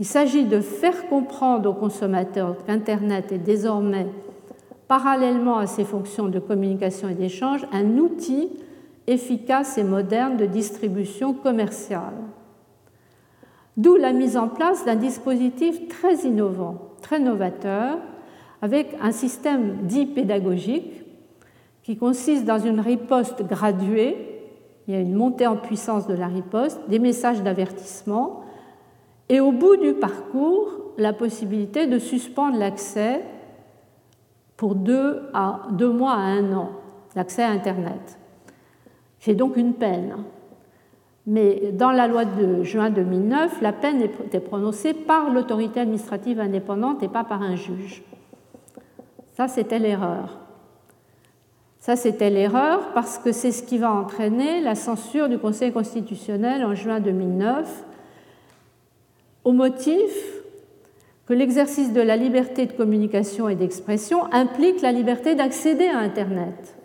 [0.00, 4.08] Il s'agit de faire comprendre aux consommateurs qu'Internet est désormais,
[4.86, 8.50] parallèlement à ses fonctions de communication et d'échange, un outil
[9.06, 12.12] efficace et moderne de distribution commerciale.
[13.78, 17.98] D'où la mise en place d'un dispositif très innovant, très novateur,
[18.60, 21.04] avec un système dit pédagogique
[21.84, 24.16] qui consiste dans une riposte graduée,
[24.86, 28.42] il y a une montée en puissance de la riposte, des messages d'avertissement,
[29.28, 33.22] et au bout du parcours, la possibilité de suspendre l'accès
[34.56, 35.22] pour deux,
[35.92, 36.70] mois à un an,
[37.14, 38.18] l'accès à Internet.
[39.20, 40.16] C'est donc une peine.
[41.30, 47.02] Mais dans la loi de juin 2009, la peine était prononcée par l'autorité administrative indépendante
[47.02, 48.02] et pas par un juge.
[49.36, 50.38] Ça, c'était l'erreur.
[51.80, 56.64] Ça, c'était l'erreur parce que c'est ce qui va entraîner la censure du Conseil constitutionnel
[56.64, 57.84] en juin 2009
[59.44, 60.40] au motif
[61.26, 66.77] que l'exercice de la liberté de communication et d'expression implique la liberté d'accéder à Internet.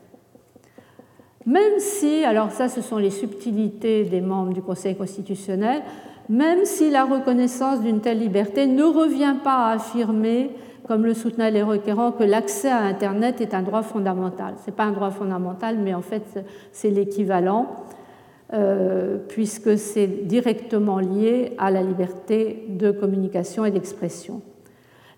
[1.45, 5.82] Même si, alors ça ce sont les subtilités des membres du Conseil constitutionnel,
[6.29, 10.51] même si la reconnaissance d'une telle liberté ne revient pas à affirmer,
[10.88, 14.56] comme le soutenaient les requérants, que l'accès à Internet est un droit fondamental.
[14.63, 16.23] Ce n'est pas un droit fondamental, mais en fait
[16.71, 17.67] c'est l'équivalent,
[18.53, 24.41] euh, puisque c'est directement lié à la liberté de communication et d'expression.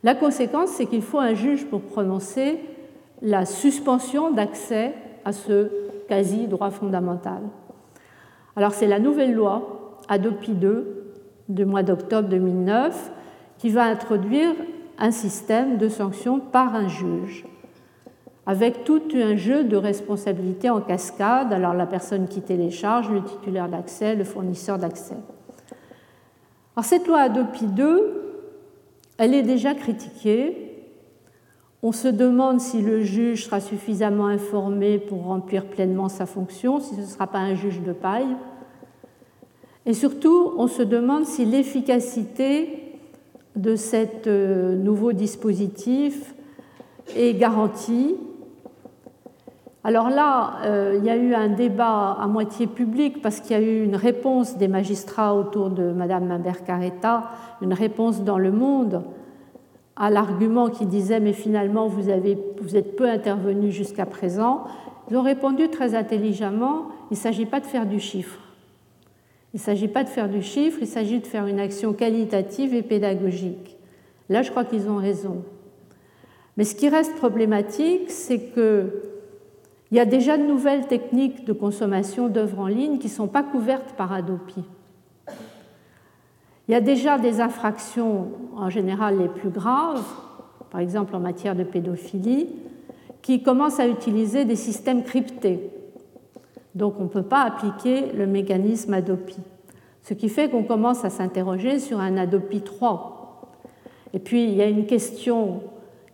[0.04, 2.60] La conséquence, c'est qu'il faut un juge pour prononcer
[3.22, 4.94] la suspension d'accès
[5.26, 5.72] à ce
[6.08, 7.42] quasi droit fondamental.
[8.56, 11.12] Alors c'est la nouvelle loi ADOPI 2
[11.50, 13.12] du mois d'octobre 2009
[13.58, 14.54] qui va introduire
[14.98, 17.46] un système de sanctions par un juge,
[18.46, 23.68] avec tout un jeu de responsabilités en cascade, alors la personne qui télécharge, le titulaire
[23.68, 25.18] d'accès, le fournisseur d'accès.
[26.76, 28.22] Alors cette loi ADOPI 2,
[29.18, 30.65] elle est déjà critiquée
[31.86, 36.96] on se demande si le juge sera suffisamment informé pour remplir pleinement sa fonction, si
[36.96, 38.36] ce ne sera pas un juge de paille.
[39.86, 42.98] Et surtout, on se demande si l'efficacité
[43.56, 46.34] de ce euh, nouveau dispositif
[47.16, 48.16] est garantie.
[49.84, 53.60] Alors là, euh, il y a eu un débat à moitié public parce qu'il y
[53.60, 57.26] a eu une réponse des magistrats autour de Mme Imbert-Carretta,
[57.62, 59.04] une réponse dans le monde
[59.96, 64.66] à l'argument qui disait mais finalement vous, êtes peu intervenu jusqu'à présent,
[65.10, 68.40] ils ont répondu très intelligemment, il ne s'agit pas de faire du chiffre.
[69.54, 72.74] Il ne s'agit pas de faire du chiffre, il s'agit de faire une action qualitative
[72.74, 73.78] et pédagogique.
[74.28, 75.44] Là, je crois qu'ils ont raison.
[76.58, 78.90] Mais ce qui reste problématique, c'est qu'il
[79.92, 83.28] Il y a déjà de nouvelles techniques de consommation d'œuvres en ligne qui ne sont
[83.28, 84.64] pas couvertes par Adopi.
[86.68, 90.04] Il y a déjà des infractions, en général les plus graves,
[90.72, 92.50] par exemple en matière de pédophilie,
[93.22, 95.70] qui commencent à utiliser des systèmes cryptés.
[96.74, 99.38] Donc on ne peut pas appliquer le mécanisme Adopi.
[100.04, 103.52] Ce qui fait qu'on commence à s'interroger sur un Adopi 3.
[104.14, 105.62] Et puis il y a une question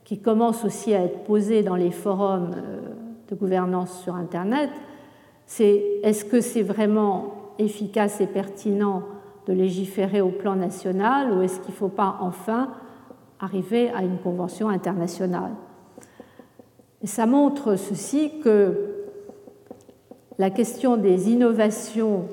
[0.04, 2.80] qui commence aussi à être posée dans les forums euh,
[3.30, 4.70] de gouvernance sur Internet,
[5.46, 9.04] c'est est-ce que c'est vraiment efficace et pertinent
[9.48, 12.70] de légiférer au plan national ou est-ce qu'il ne faut pas enfin
[13.40, 15.52] arriver à une convention internationale?
[17.02, 18.92] Et ça montre ceci que
[20.38, 22.26] la question des innovations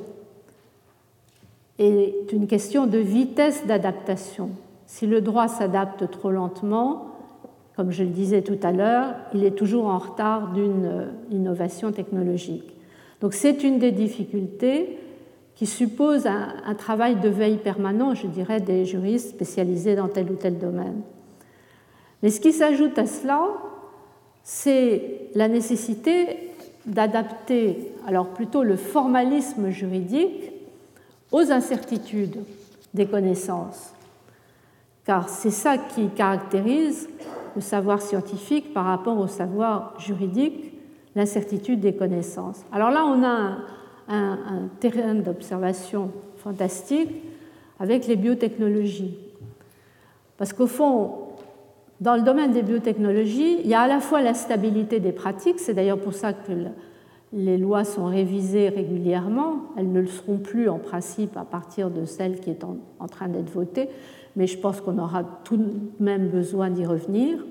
[1.78, 4.50] est une question de vitesse d'adaptation.
[4.86, 7.06] Si le droit s'adapte trop lentement,
[7.76, 12.74] comme je le disais tout à l'heure, il est toujours en retard d'une innovation technologique.
[13.20, 14.98] Donc c'est une des difficultés
[15.58, 20.36] qui suppose un, travail de veille permanent, je dirais, des juristes spécialisés dans tel ou
[20.36, 21.00] tel domaine.
[22.22, 23.42] Mais ce qui s'ajoute à cela,
[24.44, 26.52] c'est la nécessité
[26.86, 30.52] d'adapter, alors plutôt le formalisme juridique,
[31.32, 32.38] aux incertitudes
[32.94, 33.92] des connaissances.
[35.04, 37.08] Car c'est ça qui caractérise
[37.56, 40.72] le savoir scientifique par rapport au savoir juridique,
[41.16, 42.60] l'incertitude des connaissances.
[42.70, 43.58] Alors là, on a un,
[44.08, 47.10] un, terrain d'observation fantastique
[47.78, 49.16] avec les biotechnologies.
[50.36, 51.12] Parce qu'au fond,
[52.00, 55.58] dans le domaine des biotechnologies, il y a à la fois la stabilité des pratiques,
[55.58, 56.52] c'est d'ailleurs pour ça que
[57.32, 62.04] les lois sont révisées régulièrement, elles ne le seront plus en principe à partir de
[62.04, 63.88] celle qui est en, en train d'être votée,
[64.36, 67.44] mais je pense qu'on aura tout de même besoin d'y revenir.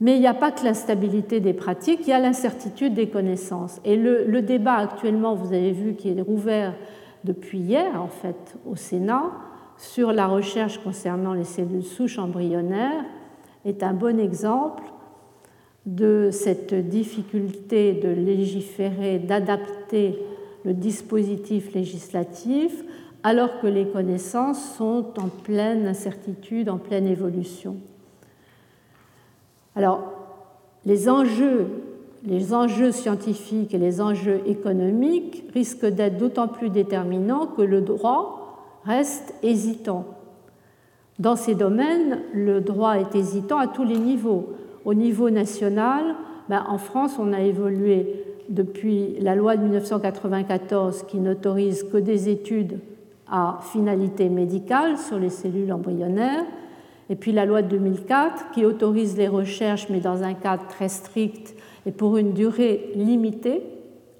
[0.00, 3.08] Mais il n'y a pas que la stabilité des pratiques, il y a l'incertitude des
[3.08, 3.80] connaissances.
[3.84, 6.74] Et le, débat actuellement, vous avez vu, qui est rouvert
[7.24, 9.32] depuis hier, en fait, au Sénat,
[9.76, 13.04] sur la recherche concernant les cellules souches embryonnaires,
[13.64, 14.84] est un bon exemple
[15.86, 20.18] de cette difficulté de légiférer, d'adapter
[20.64, 22.84] le dispositif législatif
[23.22, 27.76] alors que les connaissances sont en pleine incertitude, en pleine évolution.
[29.78, 30.00] Alors,
[30.86, 31.70] les enjeux,
[32.90, 40.04] scientifiques et les enjeux économiques risquent d'être d'autant plus déterminants que le droit reste hésitant.
[41.20, 44.48] Dans ces domaines, le droit est hésitant à tous les niveaux.
[44.84, 46.16] Au niveau national,
[46.48, 52.28] ben, en France, on a évolué depuis la loi de 1994 qui n'autorise que des
[52.28, 52.80] études
[53.30, 56.46] à finalité médicale sur les cellules embryonnaires
[57.10, 60.88] et puis la loi de 2004 qui autorise les recherches, mais dans un cadre très
[60.88, 61.54] strict
[61.86, 63.62] et pour une durée limitée,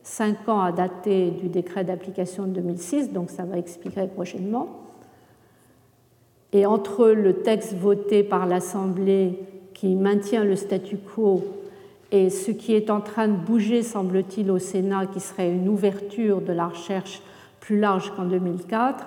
[0.03, 4.68] cinq ans à dater du décret d'application de 2006, donc ça va expirer prochainement.
[6.53, 9.39] Et entre le texte voté par l'Assemblée
[9.74, 11.45] qui maintient le statu quo
[12.11, 16.41] et ce qui est en train de bouger, semble-t-il, au Sénat, qui serait une ouverture
[16.41, 17.22] de la recherche
[17.61, 19.07] plus large qu'en 2004,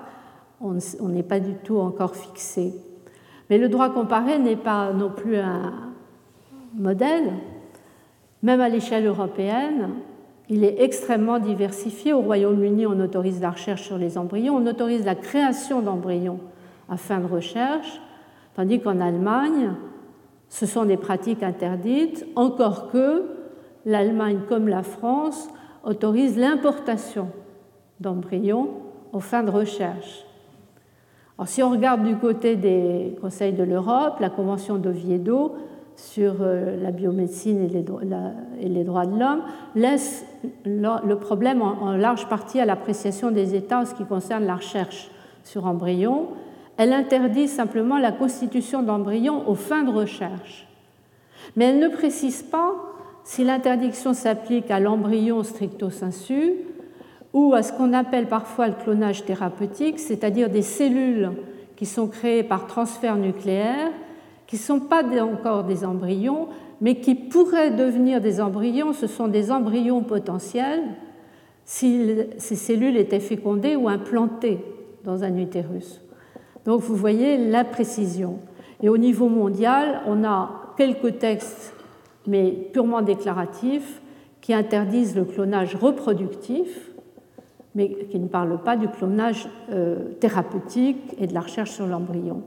[0.61, 2.73] on n'est pas du tout encore fixé.
[3.51, 5.73] Mais le droit comparé n'est pas non plus un
[6.73, 7.33] modèle.
[8.43, 9.89] Même à l'échelle européenne,
[10.47, 12.13] il est extrêmement diversifié.
[12.13, 16.39] Au Royaume-Uni, on autorise la recherche sur les embryons, on autorise la création d'embryons
[16.87, 17.99] à fin de recherche,
[18.55, 19.73] tandis qu'en Allemagne,
[20.47, 23.25] ce sont des pratiques interdites, encore que
[23.85, 25.49] l'Allemagne, comme la France,
[25.83, 27.27] autorise l'importation
[27.99, 28.69] d'embryons
[29.11, 30.25] aux fins de recherche
[31.45, 35.55] si on regarde du côté des conseils de l'Europe, la Convention d'Oviedo
[35.95, 39.41] sur euh, la biomédecine et les, droits de l'homme
[39.75, 40.25] laisse
[40.65, 45.11] le problème en large partie à l'appréciation des États en ce qui concerne la recherche
[45.43, 46.27] sur embryons.
[46.77, 50.67] Elle interdit simplement la constitution d'embryons aux fins de recherche.
[51.55, 52.73] Mais elle ne précise pas
[53.23, 56.53] si l'interdiction s'applique à l'embryon stricto sensu
[57.33, 61.31] ou à ce qu'on appelle parfois le clonage thérapeutique, c'est-à-dire des cellules
[61.75, 63.91] qui sont créées par transfert nucléaire,
[64.47, 66.49] qui ne sont pas encore des embryons,
[66.81, 68.91] mais qui pourraient devenir des embryons.
[68.91, 70.83] Ce sont des embryons potentiels
[71.63, 74.59] si ces cellules étaient fécondées ou implantées
[75.03, 76.01] dans un utérus.
[76.65, 78.39] Donc vous voyez la précision.
[78.83, 81.73] Et au niveau mondial, on a quelques textes,
[82.27, 84.01] mais purement déclaratifs,
[84.41, 86.90] qui interdisent le clonage reproductif,
[87.75, 92.43] mais qui ne parle pas du clonage euh, thérapeutique et de la recherche sur l'embryon.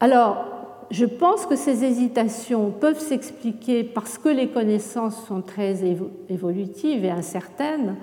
[0.00, 0.44] Alors,
[0.90, 5.78] je pense que ces hésitations peuvent s'expliquer parce que les connaissances sont très
[6.28, 7.96] évolutives et incertaines.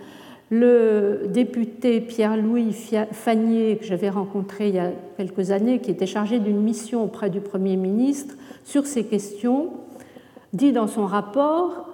[0.50, 2.74] Le député Pierre-Louis
[3.12, 7.30] Fagnier, que j'avais rencontré il y a quelques années, qui était chargé d'une mission auprès
[7.30, 9.70] du Premier ministre sur ces questions,
[10.54, 11.90] dit dans son rapport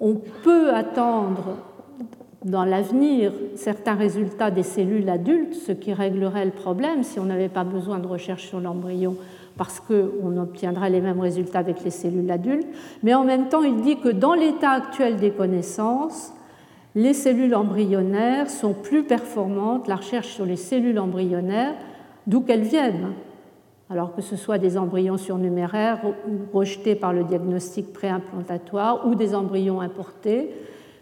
[0.00, 1.58] qu'on peut attendre
[2.42, 7.50] dans l'avenir certains résultats des cellules adultes, ce qui réglerait le problème si on n'avait
[7.50, 9.16] pas besoin de recherche sur l'embryon
[9.58, 12.66] parce qu'on obtiendrait les mêmes résultats avec les cellules adultes.
[13.02, 16.32] Mais en même temps, il dit que dans l'état actuel des connaissances,
[16.94, 21.74] les cellules embryonnaires sont plus performantes, la recherche sur les cellules embryonnaires,
[22.26, 23.12] d'où qu'elles viennent,
[23.90, 26.00] alors que ce soit des embryons surnuméraires
[26.54, 30.50] rejetés par le diagnostic préimplantatoire ou des embryons importés,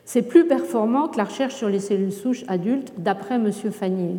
[0.06, 3.52] c'est plus performant que la recherche sur les cellules souches adultes, d'après M.
[3.52, 4.16] Fagnier.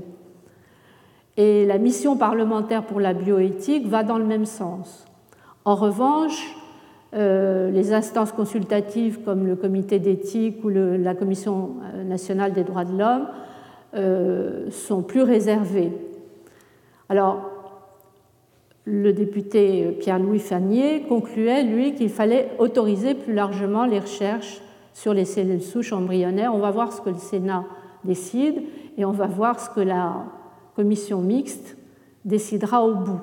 [1.35, 5.05] Et la mission parlementaire pour la bioéthique va dans le même sens.
[5.65, 6.55] En revanche,
[7.15, 12.95] euh, les instances consultatives comme le comité d'éthique ou la Commission nationale des droits de
[12.95, 13.27] l'homme
[13.95, 15.91] euh, sont plus réservées.
[17.07, 17.58] Alors,
[18.85, 24.61] le député Pierre-Louis Fagnier concluait, lui, qu'il fallait autoriser plus largement les recherches
[24.93, 26.53] sur les cellules souches embryonnaires.
[26.53, 27.65] On va voir ce que le Sénat
[28.03, 28.61] décide
[28.97, 30.25] et on va voir ce que la
[30.75, 31.77] commission mixte
[32.25, 33.21] décidera au bout.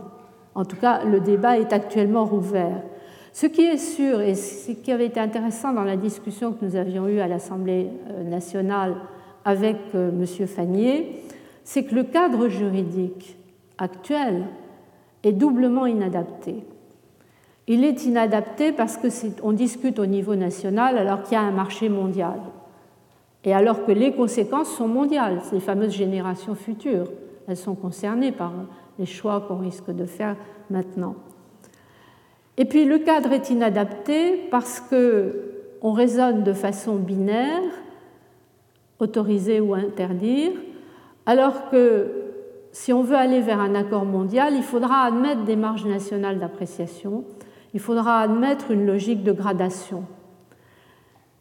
[0.55, 2.83] En tout cas, le débat est actuellement rouvert.
[3.33, 6.77] Ce qui est sûr et ce qui avait été intéressant dans la discussion que nous
[6.77, 8.95] avions eue à l'Assemblée euh, nationale
[9.45, 10.47] avec euh, M.
[10.47, 11.23] Fagnier,
[11.63, 13.37] c'est que le cadre juridique
[13.77, 14.45] actuel
[15.23, 16.64] est doublement inadapté.
[17.69, 21.89] Il est inadapté parce qu'on discute au niveau national alors qu'il y a un marché
[21.89, 22.41] mondial.
[23.45, 27.09] Et alors que les conséquences sont mondiales, ces fameuses générations futures,
[27.49, 28.53] elles sont concernées par
[28.99, 30.37] les choix qu'on risque de faire
[30.71, 31.14] maintenant.
[32.57, 37.62] Et puis le cadre est inadapté parce qu'on raisonne de façon binaire,
[38.99, 40.53] autoriser ou interdire,
[41.27, 42.16] alors que
[42.77, 47.24] si on veut aller vers un accord mondial, il faudra admettre des marges nationales d'appréciation
[47.77, 50.05] il faudra admettre une logique de gradation.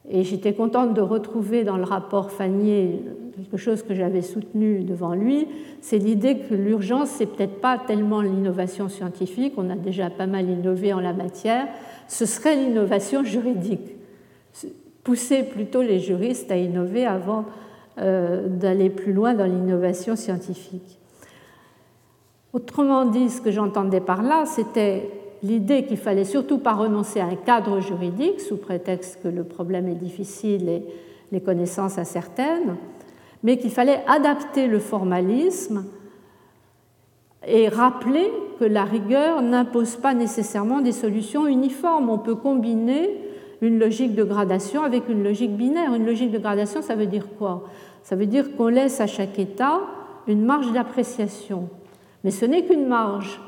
[0.10, 3.04] Et j'étais contente de retrouver dans le rapport Fagnier
[3.38, 5.48] quelque chose que j'avais soutenu devant lui,
[5.80, 10.50] c'est l'idée que l'urgence, c'est peut-être pas tellement l'innovation scientifique, on a déjà pas mal
[10.50, 11.68] innové en la matière,
[12.10, 13.96] ce serait l'innovation juridique.
[15.06, 17.46] Pousser plutôt les juristes à innover avant
[18.00, 21.00] euh, d'aller plus loin dans l'innovation scientifique.
[22.56, 25.10] Autrement dit, ce que j'entendais par là, c'était
[25.44, 29.90] l'idée qu'il fallait surtout pas renoncer à un cadre juridique sous prétexte que le problème
[29.90, 30.86] est difficile et
[31.34, 32.78] les connaissances incertaines,
[33.44, 35.84] mais qu'il fallait adapter le formalisme
[37.46, 42.10] et rappeler que la rigueur n'impose pas nécessairement des solutions uniformes.
[42.10, 43.20] On peut combiner
[43.60, 45.94] une logique de gradation avec une logique binaire.
[45.94, 47.66] Une logique de gradation, ça veut dire quoi?
[48.02, 49.82] Ça veut dire qu'on laisse à chaque état
[50.26, 51.68] une marge d'appréciation.
[52.26, 53.40] Mais ce n'est qu'une marge.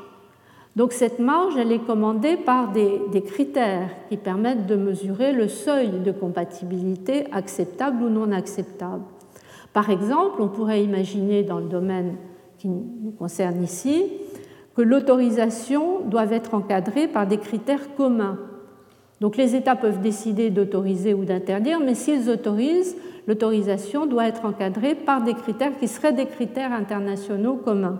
[0.76, 5.88] Donc cette marge, elle est commandée par des, critères qui permettent de mesurer le seuil
[5.88, 9.02] de compatibilité acceptable ou non acceptable.
[9.72, 12.14] Par exemple, on pourrait imaginer dans le domaine
[12.56, 14.04] qui nous concerne ici
[14.76, 18.38] que l'autorisation doit être encadrée par des critères communs.
[19.20, 24.94] Donc les États peuvent décider d'autoriser ou d'interdire, mais s'ils autorisent, l'autorisation doit être encadrée
[24.94, 27.98] par des critères qui seraient des critères internationaux communs.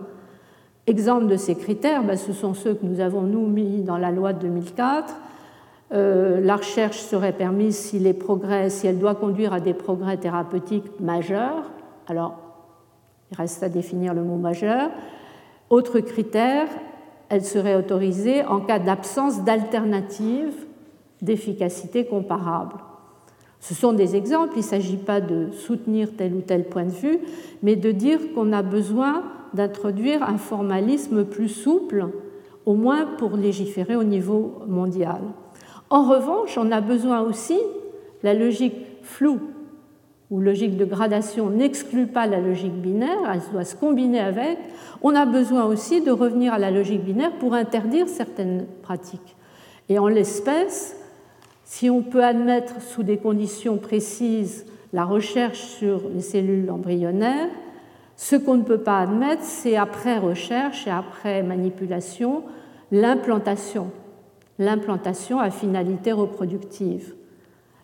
[0.89, 4.11] Exemple de ces critères, ben, ce sont ceux que nous avons nous mis dans la
[4.11, 5.15] loi de 2004.
[5.93, 10.17] Euh, la recherche serait permise si les progrès, si elle doit conduire à des progrès
[10.17, 11.71] thérapeutiques majeurs.
[12.07, 12.39] Alors,
[13.31, 14.89] il reste à définir le mot majeur.
[15.69, 16.69] Autre critère,
[17.29, 20.55] elle serait autorisée en cas d'absence d'alternative
[21.21, 22.77] d'efficacité comparable.
[23.61, 26.93] Ce sont des exemples, il ne s'agit pas de soutenir tel ou tel point de
[26.93, 27.19] vue,
[27.63, 29.23] mais de dire qu'on a besoin
[29.55, 32.09] d'introduire un formalisme plus souple,
[32.67, 35.21] au moins pour légiférer au niveau mondial.
[35.91, 37.59] En revanche, on a besoin aussi,
[38.23, 39.41] la logique floue
[40.31, 44.59] ou logique de gradation n'exclut pas la logique binaire, elle doit se combiner avec,
[45.03, 49.37] on a besoin aussi de revenir à la logique binaire pour interdire certaines pratiques.
[49.89, 50.97] Et en l'espèce,
[51.65, 57.49] si on peut admettre sous des conditions précises la recherche sur les cellules embryonnaires,
[58.21, 62.43] ce qu'on ne peut pas admettre, c'est après recherche et après manipulation,
[62.91, 63.93] l'implantation,
[64.59, 67.15] l'implantation à finalité reproductive.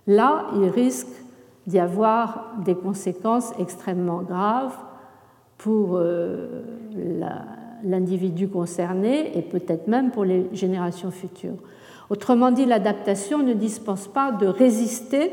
[0.08, 1.06] Là, il risque
[1.68, 4.76] d'y avoir des conséquences extrêmement graves
[5.56, 6.64] pour euh,
[7.84, 11.62] l'individu concerné et peut-être même pour les générations futures.
[12.10, 15.30] Autrement dit, l'adaptation ne dispense pas de résister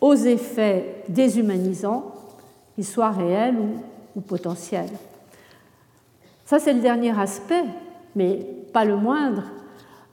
[0.00, 2.12] aux effets déshumanisants,
[2.74, 3.68] qu'ils soient réels ou,
[4.20, 4.90] potentiels.
[6.44, 7.64] Ça, c'est le dernier aspect,
[8.14, 9.42] mais pas le moindre,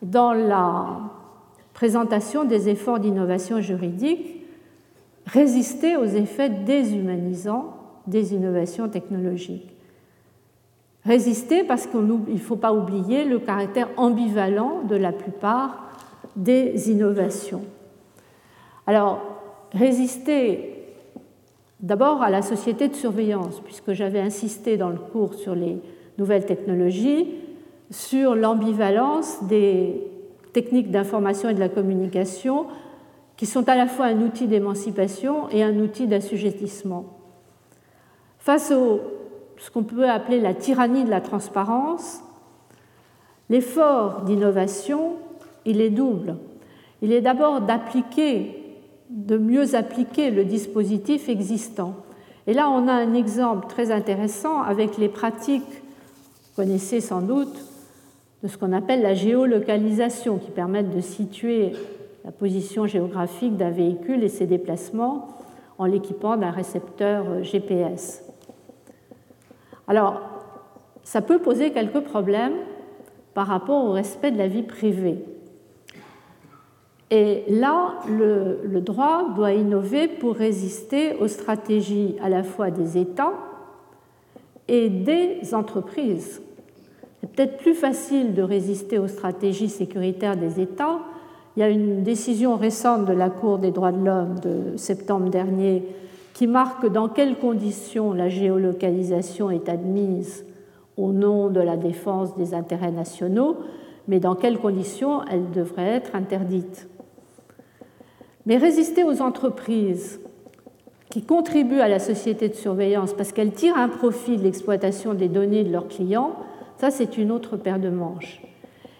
[0.02, 1.00] dans la
[1.74, 4.46] présentation des efforts d'innovation juridique,
[5.26, 7.78] résister aux effets déshumanisants
[8.08, 9.70] des innovations technologiques.
[11.06, 15.92] Résister parce qu'il ne faut pas oublier le caractère ambivalent de la plupart
[16.36, 17.64] des innovations.
[18.88, 19.22] Alors,
[19.74, 20.73] résister
[21.84, 25.78] d'abord à la société de surveillance, puisque j'avais insisté dans le cours sur les
[26.18, 27.28] nouvelles technologies,
[27.92, 30.02] sur l'ambivalence des
[30.54, 32.66] techniques d'information et de la communication,
[33.38, 37.06] qui sont à la fois un outil d'émancipation et un outil d'assujettissement.
[38.40, 39.02] Face au
[39.58, 42.22] ce qu'on peut appeler la tyrannie de la transparence,
[43.50, 45.14] l'effort d'innovation,
[45.66, 46.36] il est double.
[47.02, 48.63] Il est d'abord d'appliquer,
[49.14, 51.94] de mieux appliquer le dispositif existant.
[52.48, 57.56] Et là, on a un exemple très intéressant avec les pratiques, vous connaissez sans doute,
[58.42, 61.74] de ce qu'on appelle la géolocalisation, qui permettent de situer
[62.26, 65.28] la position géographique d'un véhicule et ses déplacements
[65.78, 68.24] en l'équipant d'un récepteur GPS.
[69.88, 70.22] Alors,
[71.04, 72.56] ça peut poser quelques problèmes
[73.34, 75.24] par rapport au respect de la vie privée.
[77.12, 83.34] Et là, le, droit doit innover pour résister aux stratégies à la fois des États
[84.68, 86.42] et des entreprises.
[87.22, 91.00] C'est peut-être plus facile de résister aux stratégies sécuritaires des États.
[91.56, 95.30] Il y a une décision récente de la Cour des droits de l'homme de septembre
[95.30, 95.84] dernier
[96.34, 100.46] qui marque dans quelles conditions la géolocalisation est admise
[100.98, 103.58] au nom de la défense des intérêts nationaux,
[104.08, 106.88] mais dans quelles conditions elle devrait être interdite.
[108.46, 110.20] Mais résister aux entreprises
[111.10, 115.28] qui contribuent à la société de surveillance parce qu'elles tirent un profit de l'exploitation des
[115.30, 116.36] données de leurs clients,
[116.78, 118.42] ça c'est une autre paire de manches.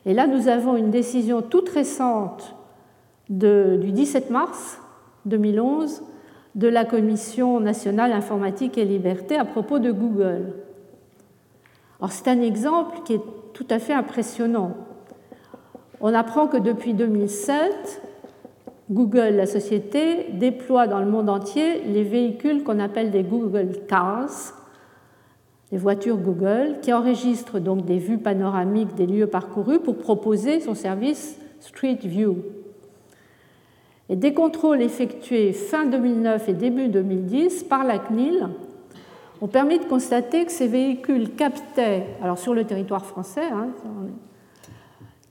[0.06, 2.56] Et là, nous avons une décision toute récente
[3.30, 4.80] du 17 mars
[5.26, 6.04] 2011
[6.56, 10.54] de la Commission nationale informatique et liberté à propos de Google.
[12.10, 13.22] c'est un exemple qui est
[13.54, 14.76] tout à fait impressionnant.
[16.02, 18.02] On apprend que depuis 2007,
[18.92, 24.54] Google, la société, déploie dans le monde entier les véhicules qu'on appelle des Google Cars,
[25.72, 30.76] les voitures Google, qui enregistrent donc des vues panoramiques des lieux parcourus pour proposer son
[30.76, 32.38] service Street View.
[34.10, 38.50] Et des contrôles effectués fin 2009 et début 2010 par la CNIL
[39.42, 43.70] ont permis de constater que ces véhicules captaient, alors sur le territoire français, hein,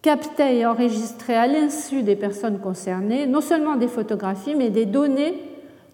[0.03, 5.34] captaient et enregistraient à l'insu des personnes concernées non seulement des photographies, mais des données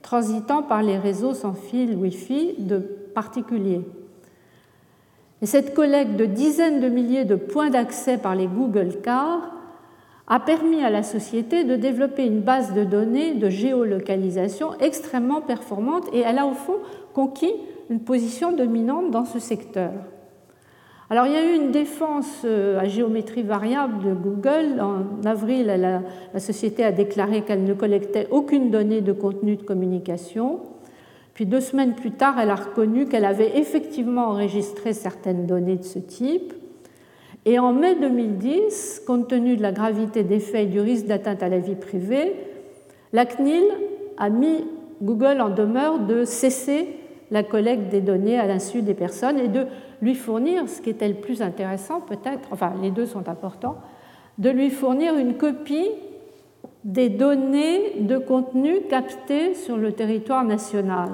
[0.03, 2.79] transitant par les réseaux sans fil Wi-Fi de
[3.15, 3.83] particuliers.
[5.43, 9.53] Et cette collecte de dizaines de milliers de points d'accès par les Google Cars
[10.27, 16.05] a permis à la société de développer une base de données de géolocalisation extrêmement performante
[16.13, 16.77] et elle a au fond
[17.15, 17.53] conquis
[17.89, 19.93] une position dominante dans ce secteur.
[21.11, 24.79] Alors il y a eu une défense euh, à géométrie variable de Google.
[24.81, 26.03] En avril, la,
[26.35, 30.61] la société a déclaré qu'elle ne collectait aucune donnée de contenu de communication.
[31.33, 35.85] Puis deux semaines plus tard, elle a reconnu qu'elle avait effectivement enregistré certaines données de
[35.85, 36.53] ce type.
[37.47, 41.43] Et en mai 2010, compte tenu de la gravité des faits et du risque d'atteinte
[41.43, 42.35] à la vie privée,
[43.15, 43.65] la CNIL
[44.19, 44.67] a mis
[45.01, 46.89] Google en demeure de cesser
[47.31, 49.67] la collecte des données à l'insu des personnes et de
[50.01, 53.79] lui fournir, ce qui était le plus intéressant peut-être, enfin les deux sont importants,
[54.39, 55.91] de lui fournir une copie
[56.85, 61.09] des données de contenu captées sur le territoire national.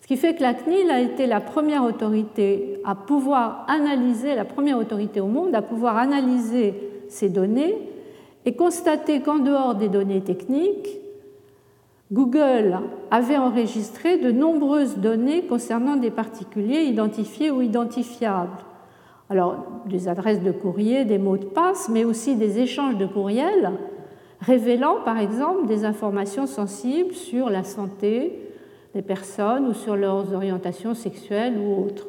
[0.00, 4.44] Ce qui fait que la CNIL a été la première autorité à pouvoir analyser, la
[4.44, 6.74] première autorité au monde à pouvoir analyser
[7.08, 7.74] ces données
[8.44, 10.88] et constater qu'en dehors des données techniques,
[12.12, 12.78] Google
[13.10, 18.58] avait enregistré de nombreuses données concernant des particuliers identifiés ou identifiables.
[19.30, 23.72] Alors, des adresses de courrier, des mots de passe, mais aussi des échanges de courriels
[24.42, 28.40] révélant, par exemple, des informations sensibles sur la santé,
[28.94, 32.08] des personnes ou sur leurs orientations sexuelles ou autres.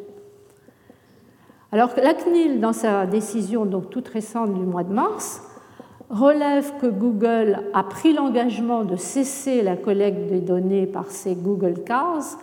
[1.71, 5.41] Alors la CNIL, dans sa décision donc toute récente du mois de mars,
[6.09, 11.83] relève que Google a pris l'engagement de cesser la collecte des données par ses Google
[11.85, 12.37] Cars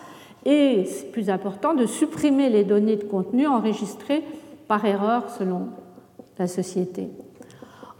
[0.45, 4.23] et, plus important, de supprimer les données de contenu enregistrées
[4.67, 5.67] par erreur selon
[6.39, 7.09] la société.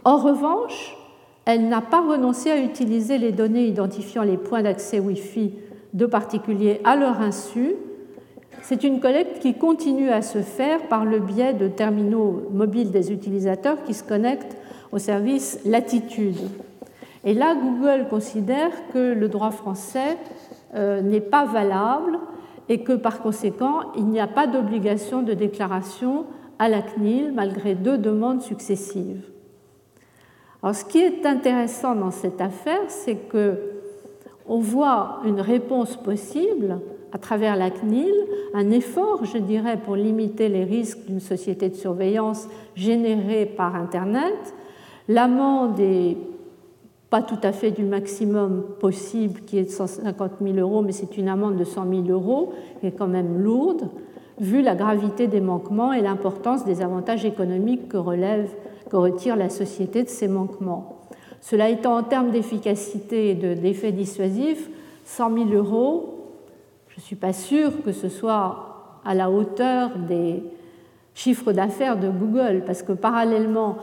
[0.04, 0.96] En revanche,
[1.44, 5.52] elle n'a pas renoncé à utiliser les données identifiant les points d'accès Wi-Fi
[5.92, 7.74] de particuliers à leur insu.
[8.62, 13.12] C'est une collecte qui continue à se faire par le biais de terminaux mobiles des
[13.12, 14.56] utilisateurs qui se connectent
[14.92, 16.36] au service Latitude.
[17.24, 20.18] Et là, Google considère que le droit français
[20.74, 22.18] euh, n'est pas valable
[22.68, 26.26] et que par conséquent, il n'y a pas d'obligation de déclaration
[26.58, 29.24] à la CNIL malgré deux demandes successives.
[30.62, 33.58] Alors, ce qui est intéressant dans cette affaire, c'est que
[34.46, 36.80] on voit une réponse possible
[37.12, 38.12] à travers la CNIL,
[38.54, 44.54] un effort, je dirais, pour limiter les risques d'une société de surveillance générée par Internet.
[45.08, 46.16] L'amende est
[47.10, 51.18] pas tout à fait du maximum possible, qui est de 150 000 euros, mais c'est
[51.18, 53.88] une amende de 100 000 euros, qui est quand même lourde,
[54.40, 60.08] vu la gravité des manquements et l'importance des avantages économiques que retire la société de
[60.08, 61.00] ces manquements.
[61.42, 64.70] Cela étant en termes d'efficacité et d'effet dissuasif,
[65.04, 66.30] 100 000 euros,
[66.88, 70.42] je ne suis pas sûre que ce soit à la hauteur des
[71.14, 73.76] chiffres d'affaires de Google, parce que parallèlement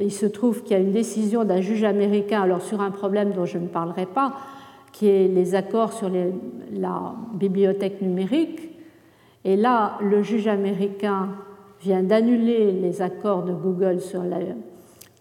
[0.00, 3.32] il se trouve qu'il y a une décision d'un juge américain, alors sur un problème
[3.32, 4.34] dont je ne parlerai pas,
[4.92, 6.10] qui est les accords sur
[6.72, 8.70] la bibliothèque numérique.
[9.44, 11.28] Et là, le juge américain
[11.80, 14.38] vient d'annuler les accords de Google sur la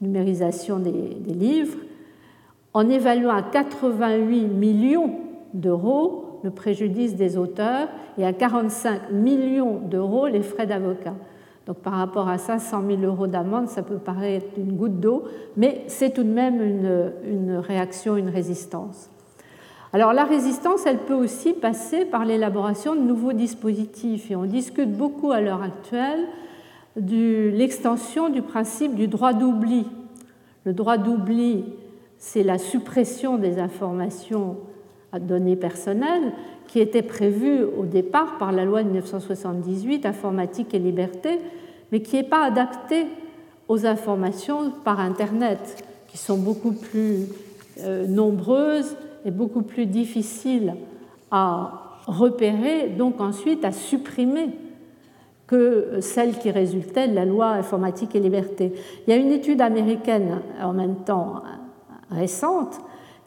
[0.01, 1.77] numérisation des, des livres
[2.73, 5.15] en évaluant à 88 millions
[5.53, 11.15] d'euros le préjudice des auteurs et à 45 millions d'euros les frais d'avocat.
[11.69, 15.25] Donc par rapport à ça, 100 000 euros d'amende, ça peut paraître une goutte d'eau,
[15.55, 19.11] mais c'est tout de même une, réaction, une résistance.
[19.93, 24.91] Alors la résistance, elle peut aussi passer par l'élaboration de nouveaux dispositifs, et on discute
[24.91, 26.25] beaucoup à l'heure actuelle
[26.95, 29.85] de l'extension du principe du droit d'oubli.
[30.63, 31.65] Le droit d'oubli,
[32.17, 34.57] c'est la suppression des informations
[35.17, 36.33] données personnelles
[36.67, 41.39] qui était prévu au départ par la loi de 1978, Informatique et Liberté,
[41.91, 43.07] mais qui n'est pas adapté
[43.67, 47.27] aux informations par Internet, qui sont beaucoup plus
[47.79, 48.95] euh, nombreuses
[49.25, 50.75] et beaucoup plus difficiles
[51.31, 54.49] à repérer, donc ensuite à supprimer
[55.47, 58.71] que celles qui résultaient de la loi informatique et liberté.
[59.07, 61.41] Il y a une étude américaine en même temps
[62.11, 62.79] récente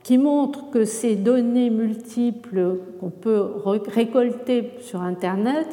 [0.02, 3.46] qui montre que ces données multiples qu'on peut
[3.88, 5.66] récolter sur Internet,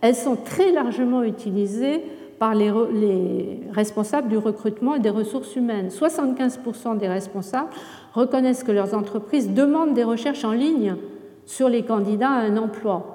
[0.00, 2.02] elles sont très largement utilisées
[2.38, 2.70] par les,
[3.72, 5.88] responsables du recrutement et des ressources humaines.
[5.88, 7.70] 75% des responsables
[8.12, 10.96] reconnaissent que leurs entreprises demandent des recherches en ligne
[11.46, 13.12] sur les candidats à un emploi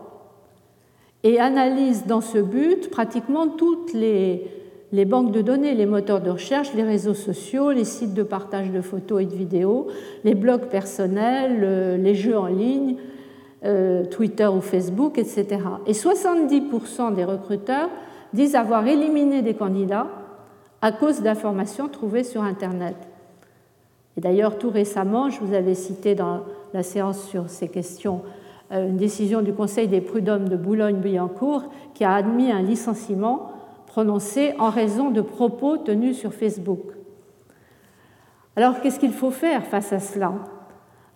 [1.24, 4.61] et analysent dans ce but pratiquement toutes les,
[4.92, 8.72] les banques de données, les moteurs de recherche, les réseaux sociaux, les sites de partage
[8.72, 9.88] de photos et de vidéos,
[10.24, 12.98] les blogs personnels, les jeux en ligne,
[13.64, 15.60] euh, Twitter ou Facebook, etc.
[15.86, 17.90] Et 70% des recruteurs
[18.34, 20.08] disent avoir éliminé des candidats
[20.82, 22.96] à cause d'informations trouvées sur Internet.
[24.18, 26.42] Et d'ailleurs, tout récemment, je vous avais cité dans
[26.74, 28.22] la séance sur ces questions
[28.72, 31.64] euh, une décision du Conseil des prud'hommes de Boulogne-Billancourt
[31.94, 33.51] qui a admis un licenciement
[33.92, 36.80] prononcé en raison de propos tenus sur Facebook.
[38.56, 40.32] Alors, qu'est-ce qu'il faut faire face à cela?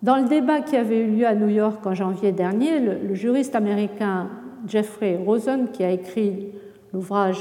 [0.02, 3.54] Dans le débat qui avait eu lieu à New York en janvier dernier, le, juriste
[3.54, 4.28] américain
[4.66, 6.48] Jeffrey Rosen, qui a écrit
[6.92, 7.38] l'ouvrage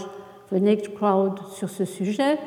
[0.51, 2.37] The Naked Crowd sur ce sujet,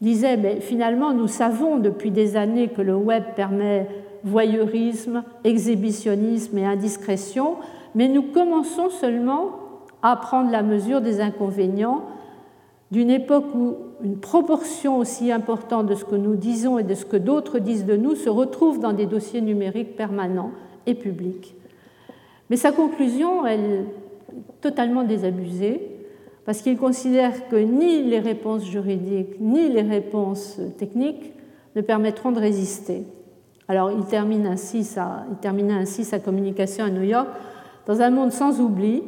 [0.00, 3.86] disait mais finalement nous savons depuis des années que le web permet
[4.24, 7.56] voyeurisme, exhibitionnisme et indiscrétion,
[7.94, 9.61] mais nous commençons seulement
[10.02, 12.02] à prendre la mesure des inconvénients
[12.90, 17.06] d'une époque où une proportion aussi importante de ce que nous disons et de ce
[17.06, 20.50] que d'autres disent de nous se retrouve dans des dossiers numériques permanents
[20.86, 21.54] et publics.
[22.50, 23.84] Mais sa conclusion, elle est
[24.60, 25.92] totalement désabusée,
[26.44, 31.32] parce qu'il considère que ni les réponses juridiques ni les réponses techniques
[31.76, 33.04] ne permettront de résister.
[33.68, 37.28] Alors il termine il terminait ainsi sa communication à New York
[37.86, 39.02] dans un monde sans oubli,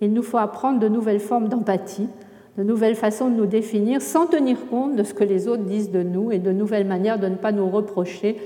[0.00, 2.08] il nous faut apprendre de nouvelles formes d'empathie,
[2.58, 5.90] de nouvelles façons de nous définir sans tenir compte de ce que les autres disent
[5.90, 8.36] de nous et de nouvelles manières de ne pas nous reprocher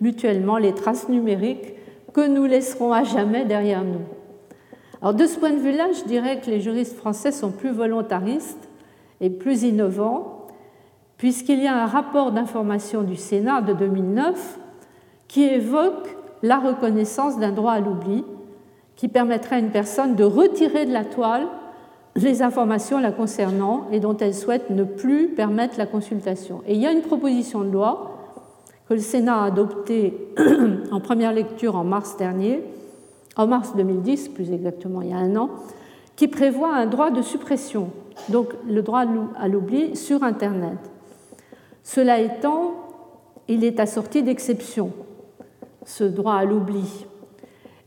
[0.00, 1.74] mutuellement les traces numériques
[2.12, 4.02] que nous laisserons à jamais derrière nous.
[5.00, 8.68] Alors de ce point de vue-là, je dirais que les juristes français sont plus volontaristes
[9.20, 10.46] et plus innovants,
[11.16, 14.58] puisqu'il y a un rapport d'information du Sénat de 2009
[15.28, 18.24] qui évoque la reconnaissance d'un droit à l'oubli
[18.96, 21.46] qui permettrait à une personne de retirer de la toile
[22.16, 26.62] les informations la concernant et dont elle souhaite ne plus permettre la consultation.
[26.66, 28.18] Et il y a une proposition de loi
[28.88, 30.28] que le Sénat a adoptée
[30.92, 32.62] en première lecture en mars dernier,
[33.36, 35.50] en mars 2010 plus exactement, il y a un an,
[36.16, 37.90] qui prévoit un droit de suppression,
[38.28, 39.04] donc le droit
[39.36, 40.78] à l'oubli sur Internet.
[41.82, 42.74] Cela étant,
[43.48, 44.92] il est assorti d'exceptions,
[45.84, 47.06] ce droit à l'oubli,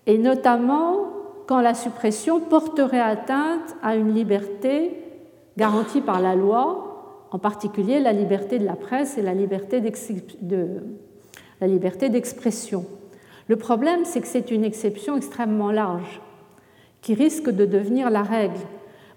[0.08, 1.10] et notamment
[1.45, 5.03] quand la suppression porterait atteinte à une liberté
[5.58, 9.82] garantie par la loi, en particulier la liberté de la presse et la liberté
[12.10, 12.86] d'expression.
[13.47, 16.22] Le problème, c'est que c'est une exception extrêmement large
[17.01, 18.60] qui risque de devenir la règle.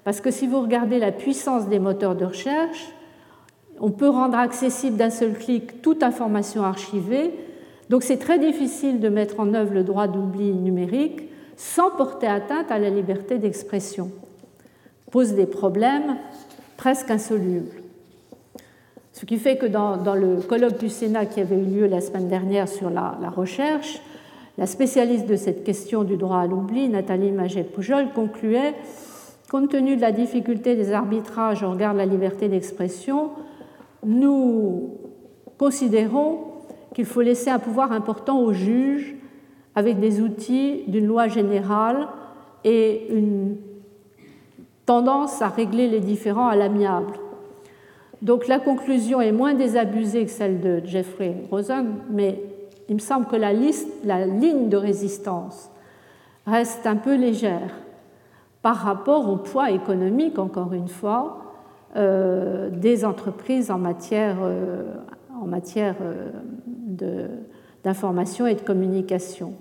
[0.04, 2.92] Parce que si vous regardez la puissance des moteurs de recherche,
[3.80, 7.32] on peut rendre accessible d'un seul clic toute information archivée.
[7.90, 11.24] Donc c'est très difficile de mettre en œuvre le droit d'oubli numérique
[11.56, 14.12] sans porter atteinte à la liberté d'expression.
[15.10, 16.16] Pose des problèmes
[16.76, 17.82] presque insolubles.
[19.12, 22.28] Ce qui fait que dans, le colloque du Sénat qui avait eu lieu la semaine
[22.28, 24.00] dernière sur la recherche,
[24.56, 28.74] la spécialiste de cette question du droit à l'oubli, Nathalie Maget-Poujol, concluait
[29.50, 33.30] Compte tenu de la difficulté des arbitrages au regard de la liberté d'expression,
[34.06, 34.92] nous
[35.58, 36.49] considérons
[36.94, 39.14] qu'il faut laisser un pouvoir important aux juges
[39.74, 42.08] avec des outils d'une loi générale
[42.64, 43.56] et une
[44.86, 47.12] tendance à régler les différends à l'amiable.
[48.22, 52.42] Donc la conclusion est moins désabusée que celle de Jeffrey Rosen, mais
[52.88, 55.70] il me semble que la, ligne de résistance
[56.46, 57.76] reste un peu légère
[58.62, 61.38] par rapport au poids économique, encore une fois,
[61.96, 64.82] euh, des entreprises en matière, euh,
[65.76, 66.30] euh,
[67.82, 69.54] d'information et de communication.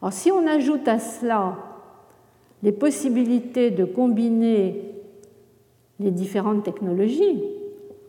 [0.00, 1.56] Alors, si on ajoute à cela
[2.62, 4.94] les possibilités de combiner
[6.00, 7.42] les différentes technologies,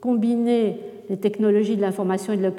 [0.01, 2.51] combiner les technologies de l'information et de la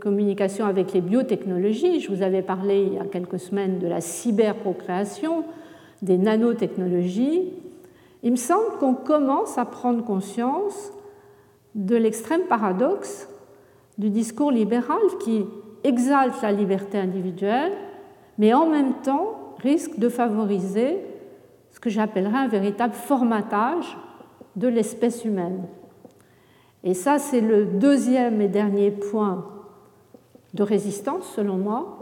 [0.00, 2.00] communication avec les biotechnologies.
[2.00, 5.44] Je vous avais parlé il y a quelques semaines de la cyberprocréation,
[6.02, 7.52] des nanotechnologies.
[8.22, 10.92] Il me semble qu'on commence à prendre conscience
[11.74, 13.28] de l'extrême paradoxe
[13.98, 15.44] du discours libéral qui
[15.84, 17.72] exalte la liberté individuelle,
[18.38, 20.98] mais en même temps risque de favoriser
[21.70, 23.96] ce que j'appellerais un véritable formatage
[24.56, 25.64] de l'espèce humaine.
[26.84, 29.46] Et ça, c'est le deuxième et dernier point
[30.54, 31.98] de résistance, selon moi.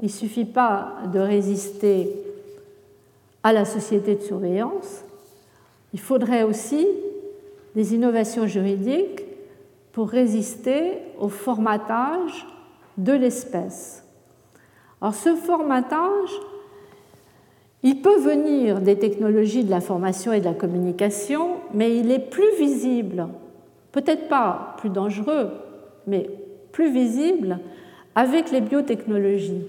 [0.00, 2.10] Il ne suffit pas de résister
[3.42, 5.04] à la société de surveillance,
[5.92, 6.86] il faudrait aussi
[7.74, 9.21] des innovations juridiques
[9.92, 12.46] pour résister au formatage
[12.98, 14.04] de l'espèce.
[15.00, 16.30] Alors ce formatage,
[17.82, 22.56] il peut venir des technologies de l'information et de la communication, mais il est plus
[22.58, 23.28] visible
[23.92, 25.50] peut-être pas plus dangereux,
[26.06, 26.28] mais
[26.72, 27.60] plus visible
[28.14, 29.66] avec les biotechnologies.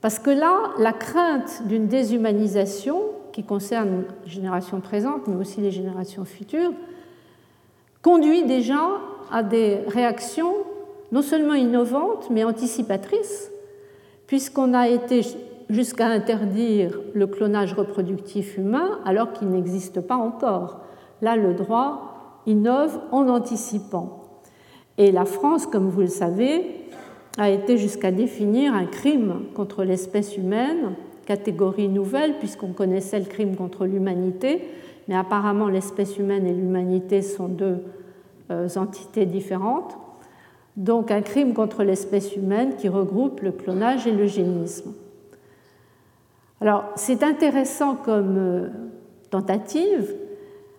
[0.00, 5.72] Parce que là, la crainte d'une déshumanisation qui concerne les générations présentes, mais aussi les
[5.72, 6.72] générations futures,
[8.00, 8.80] conduit déjà
[9.34, 10.54] à des réactions
[11.10, 13.50] non seulement innovantes, mais anticipatrices,
[14.28, 15.22] puisqu'on a été
[15.68, 20.82] jusqu'à interdire le clonage reproductif humain alors qu'il n'existe pas encore.
[21.20, 24.22] Là, le droit innove en anticipant.
[24.98, 26.86] Et la France, comme vous le savez,
[27.36, 30.92] a été jusqu'à définir un crime contre l'espèce humaine,
[31.26, 34.62] catégorie nouvelle puisqu'on connaissait le crime contre l'humanité,
[35.08, 37.82] mais apparemment l'espèce humaine et l'humanité sont deux
[38.50, 39.96] entités différentes.
[40.76, 44.92] Donc un crime contre l'espèce humaine qui regroupe le clonage et l'eugénisme.
[46.60, 48.68] Alors c'est intéressant comme euh,
[49.30, 50.14] tentative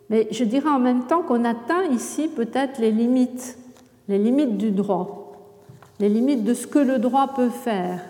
[0.10, 3.58] mais je dirais en même temps qu'on atteint ici peut-être les limites,
[4.08, 5.34] les limites du droit,
[6.00, 8.02] les limites de ce que le droit peut faire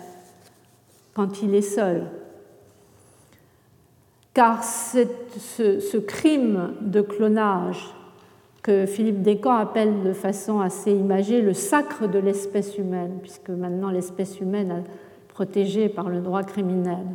[1.14, 2.04] quand il est seul.
[4.34, 5.06] Car ce,
[5.38, 7.94] ce, crime de clonage
[8.66, 13.90] que Philippe Descamps appelle de façon assez imagée le sacre de l'espèce humaine, puisque maintenant
[13.90, 17.06] l'espèce humaine est protégée par le droit criminel,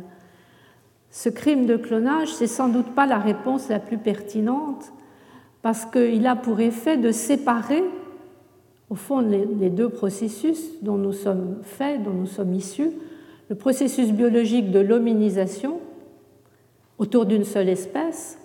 [1.10, 4.94] ce crime de clonage, c'est sans doute pas la réponse la plus pertinente
[5.60, 7.84] parce qu'il a pour effet de séparer,
[8.88, 12.92] au fond, les deux processus dont nous sommes faits, dont nous sommes issus,
[13.50, 15.80] le processus biologique de l'hominisation
[16.96, 18.38] autour d'une seule espèce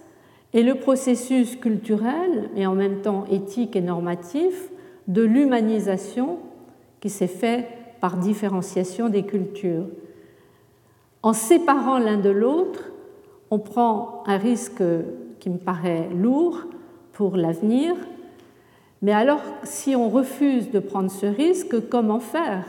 [0.58, 4.72] et le processus culturel et en même temps éthique et normatif
[5.08, 6.40] de l'humanisation
[7.00, 7.68] qui s'est fait
[8.02, 9.86] par différenciation des cultures.
[11.22, 12.92] En séparant l'un de l'autre,
[13.52, 14.82] on prend un risque
[15.40, 16.64] qui me paraît lourd
[17.14, 17.94] pour l'avenir,
[19.04, 22.66] mais alors si on refuse de prendre ce risque, comment faire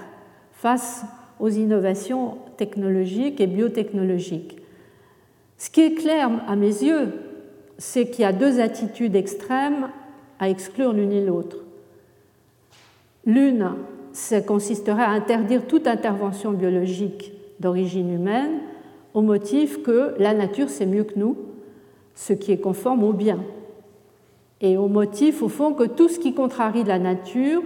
[0.53, 1.07] face
[1.41, 4.59] aux innovations technologiques et biotechnologiques?
[5.57, 7.15] Ce qui est clair à mes yeux,
[7.79, 9.89] c'est qu'il y a deux attitudes extrêmes
[10.39, 11.59] à exclure l'une et l'autre.
[13.25, 13.73] L'une,
[14.13, 18.61] ça consisterait à interdire toute intervention biologique d'origine humaine
[19.15, 21.37] au motif que la nature c'est mieux que nous,
[22.15, 23.39] ce qui est conforme au bien.
[24.61, 27.63] Et au motif, au fond, que tout ce qui contrarie la nature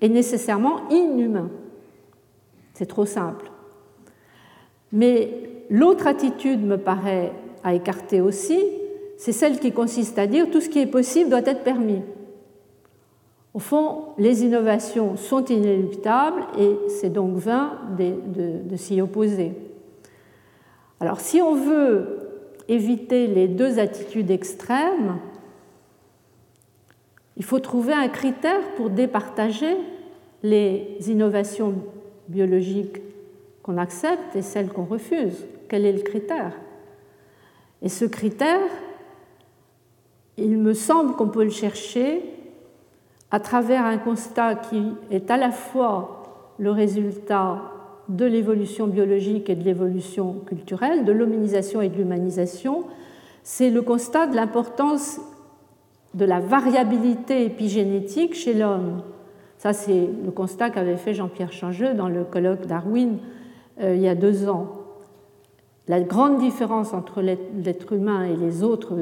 [0.00, 1.50] est nécessairement inhumain.
[2.72, 3.50] C'est trop simple.
[4.92, 5.30] Mais
[5.68, 7.32] l'autre attitude me paraît
[7.62, 8.58] à écarter aussi,
[9.20, 12.00] c'est celle qui consiste à dire tout ce qui est possible doit être permis.
[13.52, 19.52] Au fond, les innovations sont inéluctables et c'est donc vain de, s'y opposer.
[21.00, 22.30] Alors si on veut
[22.66, 25.18] éviter les deux attitudes extrêmes,
[27.36, 29.76] il faut trouver un critère pour départager
[30.42, 31.74] les innovations
[32.28, 33.02] biologiques
[33.62, 35.44] qu'on accepte et celles qu'on refuse.
[35.68, 36.54] Quel est le critère?
[37.82, 38.60] Et ce critère,
[40.40, 42.22] il me semble qu'on peut le chercher
[43.30, 47.62] à travers un constat qui est à la fois le résultat
[48.08, 52.84] de l'évolution biologique et de l'évolution culturelle, de l'hominisation et de l'humanisation,
[53.42, 55.20] c'est le constat de l'importance
[56.14, 59.02] de la variabilité épigénétique chez l'homme.
[59.58, 63.18] Ça, c'est le constat qu'avait fait Jean-Pierre Changeux dans le colloque Darwin
[63.80, 64.76] euh, il y a deux ans.
[65.86, 68.96] La grande différence entre l'être humain et les autres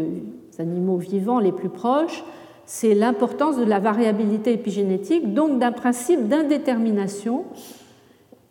[0.59, 2.24] animaux vivants les plus proches,
[2.66, 7.44] c'est l'importance de la variabilité épigénétique, donc d'un principe d'indétermination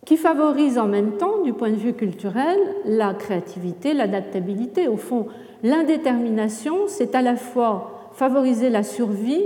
[0.05, 4.87] qui favorise en même temps, du point de vue culturel, la créativité, l'adaptabilité.
[4.87, 5.27] Au fond,
[5.63, 9.43] l'indétermination, c'est à la fois favoriser la survie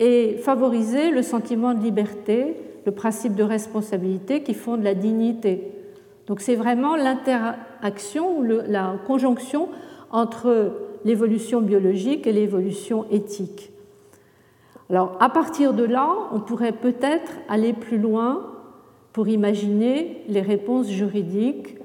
[0.00, 2.56] et favoriser le sentiment de liberté,
[2.86, 5.70] le principe de responsabilité qui fonde la dignité.
[6.26, 9.68] Donc c'est vraiment l'interaction, la conjonction
[10.10, 10.72] entre
[11.04, 13.70] l'évolution biologique et l'évolution éthique.
[14.90, 18.50] Alors, à partir de là, on pourrait peut-être aller plus loin
[19.12, 21.76] pour imaginer les réponses juridiques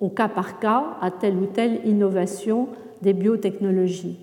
[0.00, 2.68] au cas par cas à telle ou telle innovation
[3.02, 4.18] des biotechnologies.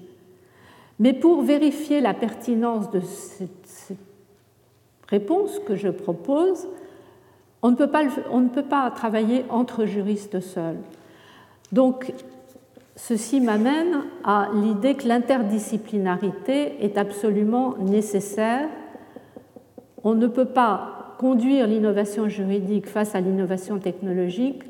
[0.99, 3.97] Mais pour vérifier la pertinence de cette
[5.07, 6.67] réponse que je propose,
[7.63, 10.79] on ne peut pas, travailler entre juristes seuls.
[11.71, 12.13] Donc,
[12.95, 18.67] Ceci m'amène à l'idée que l'interdisciplinarité est absolument nécessaire.
[20.03, 24.63] On ne peut pas conduire l'innovation juridique face à l'innovation technologique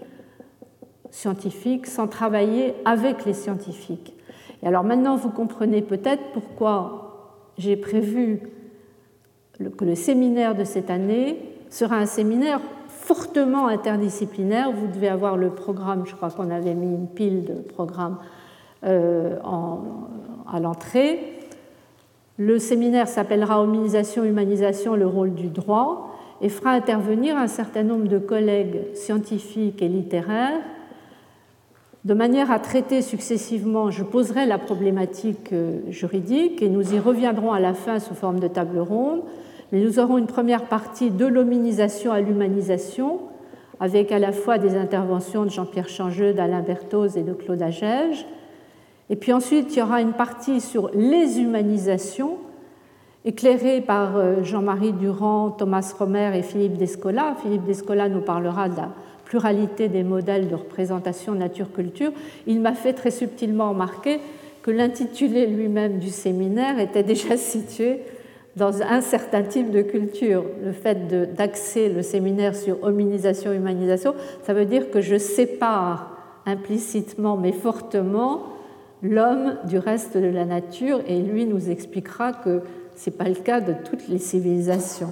[1.10, 4.16] scientifique sans travailler avec les scientifiques.
[4.64, 8.42] Et alors maintenant, vous comprenez peut-être pourquoi j'ai prévu
[9.78, 11.38] que le séminaire de cette année
[11.70, 12.62] sera un séminaire
[13.14, 14.72] fortement interdisciplinaire.
[14.72, 18.18] Vous devez avoir le programme, je crois qu'on avait mis une pile de programmes
[18.86, 19.36] euh,
[20.50, 21.20] à l'entrée.
[22.38, 28.08] Le séminaire s'appellera Hominisation, Humanisation, le rôle du droit et fera intervenir un certain nombre
[28.08, 30.62] de collègues scientifiques et littéraires
[32.04, 37.52] de manière à traiter successivement, je poserai la problématique euh, juridique et nous y reviendrons
[37.52, 39.22] à la fin sous forme de table ronde
[39.72, 43.20] mais nous aurons une première partie de l'hominisation à l'humanisation,
[43.80, 48.26] avec à la fois des interventions de Jean-Pierre Changeux, d'Alain Berthoz et de Claude Agege.
[49.10, 52.38] Et puis ensuite, il y aura une partie sur les humanisations,
[53.26, 57.36] éclairée par euh, Jean-Marie Durand, Thomas Romer et Philippe Descola.
[57.42, 58.90] Philippe Descola nous parlera de la
[59.26, 62.12] pluralité des modèles de représentation nature-culture.
[62.48, 64.20] Il m'a fait très subtilement remarquer
[64.62, 68.00] que l'intitulé lui-même du séminaire était déjà situé
[68.56, 70.44] dans un certain type de culture.
[70.64, 77.38] Le fait d'axer le séminaire sur hominisation, humanisation, ça veut dire que je sépare implicitement
[77.38, 78.44] mais fortement
[79.04, 82.62] l'homme du reste de la nature et lui nous expliquera que
[82.96, 85.12] ce n'est pas le cas de toutes les civilisations.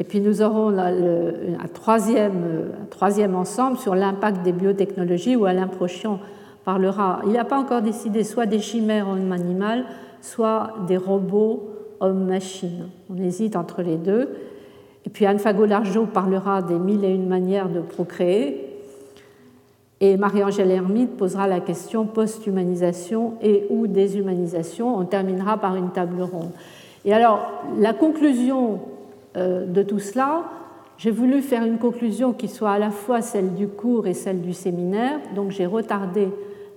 [0.00, 6.20] Et puis nous aurons un, troisième, ensemble sur l'impact des biotechnologies où Alain Prochion
[6.64, 7.20] parlera.
[7.26, 9.86] Il n'a pas encore décidé soit des chimères en animal,
[10.20, 12.88] soit des robots homme-machine.
[13.10, 14.28] On hésite entre les deux.
[15.06, 18.64] Et puis Anne Fagot-Largeau parlera des mille et une manières de procréer.
[20.00, 24.96] Et Marie-Angèle Hermite posera la question post-humanisation et ou déshumanisation.
[24.96, 26.50] On terminera par une table ronde.
[27.04, 27.40] Et alors,
[27.78, 28.80] la conclusion
[29.36, 30.44] euh, de tout cela,
[30.98, 34.40] j'ai voulu faire une conclusion qui soit à la fois celle du cours et celle
[34.40, 35.18] du séminaire.
[35.34, 36.28] Donc j'ai retardé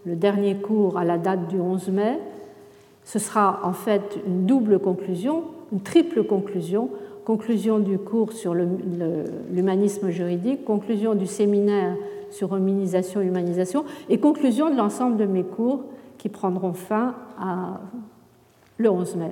[0.05, 2.19] le dernier cours à la date du 11 mai.
[3.03, 6.89] Ce sera en fait une double conclusion, une triple conclusion.
[7.25, 11.95] Conclusion du cours sur l'humanisme juridique, conclusion du séminaire
[12.31, 15.83] sur hominisation et humanisation et conclusion de l'ensemble de mes cours
[16.17, 17.13] qui prendront fin
[18.77, 19.31] le 11 mai.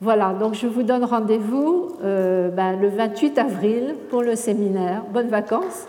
[0.00, 5.04] Voilà, donc je vous donne rendez-vous euh, ben, le 28 avril pour le séminaire.
[5.12, 5.88] Bonnes vacances.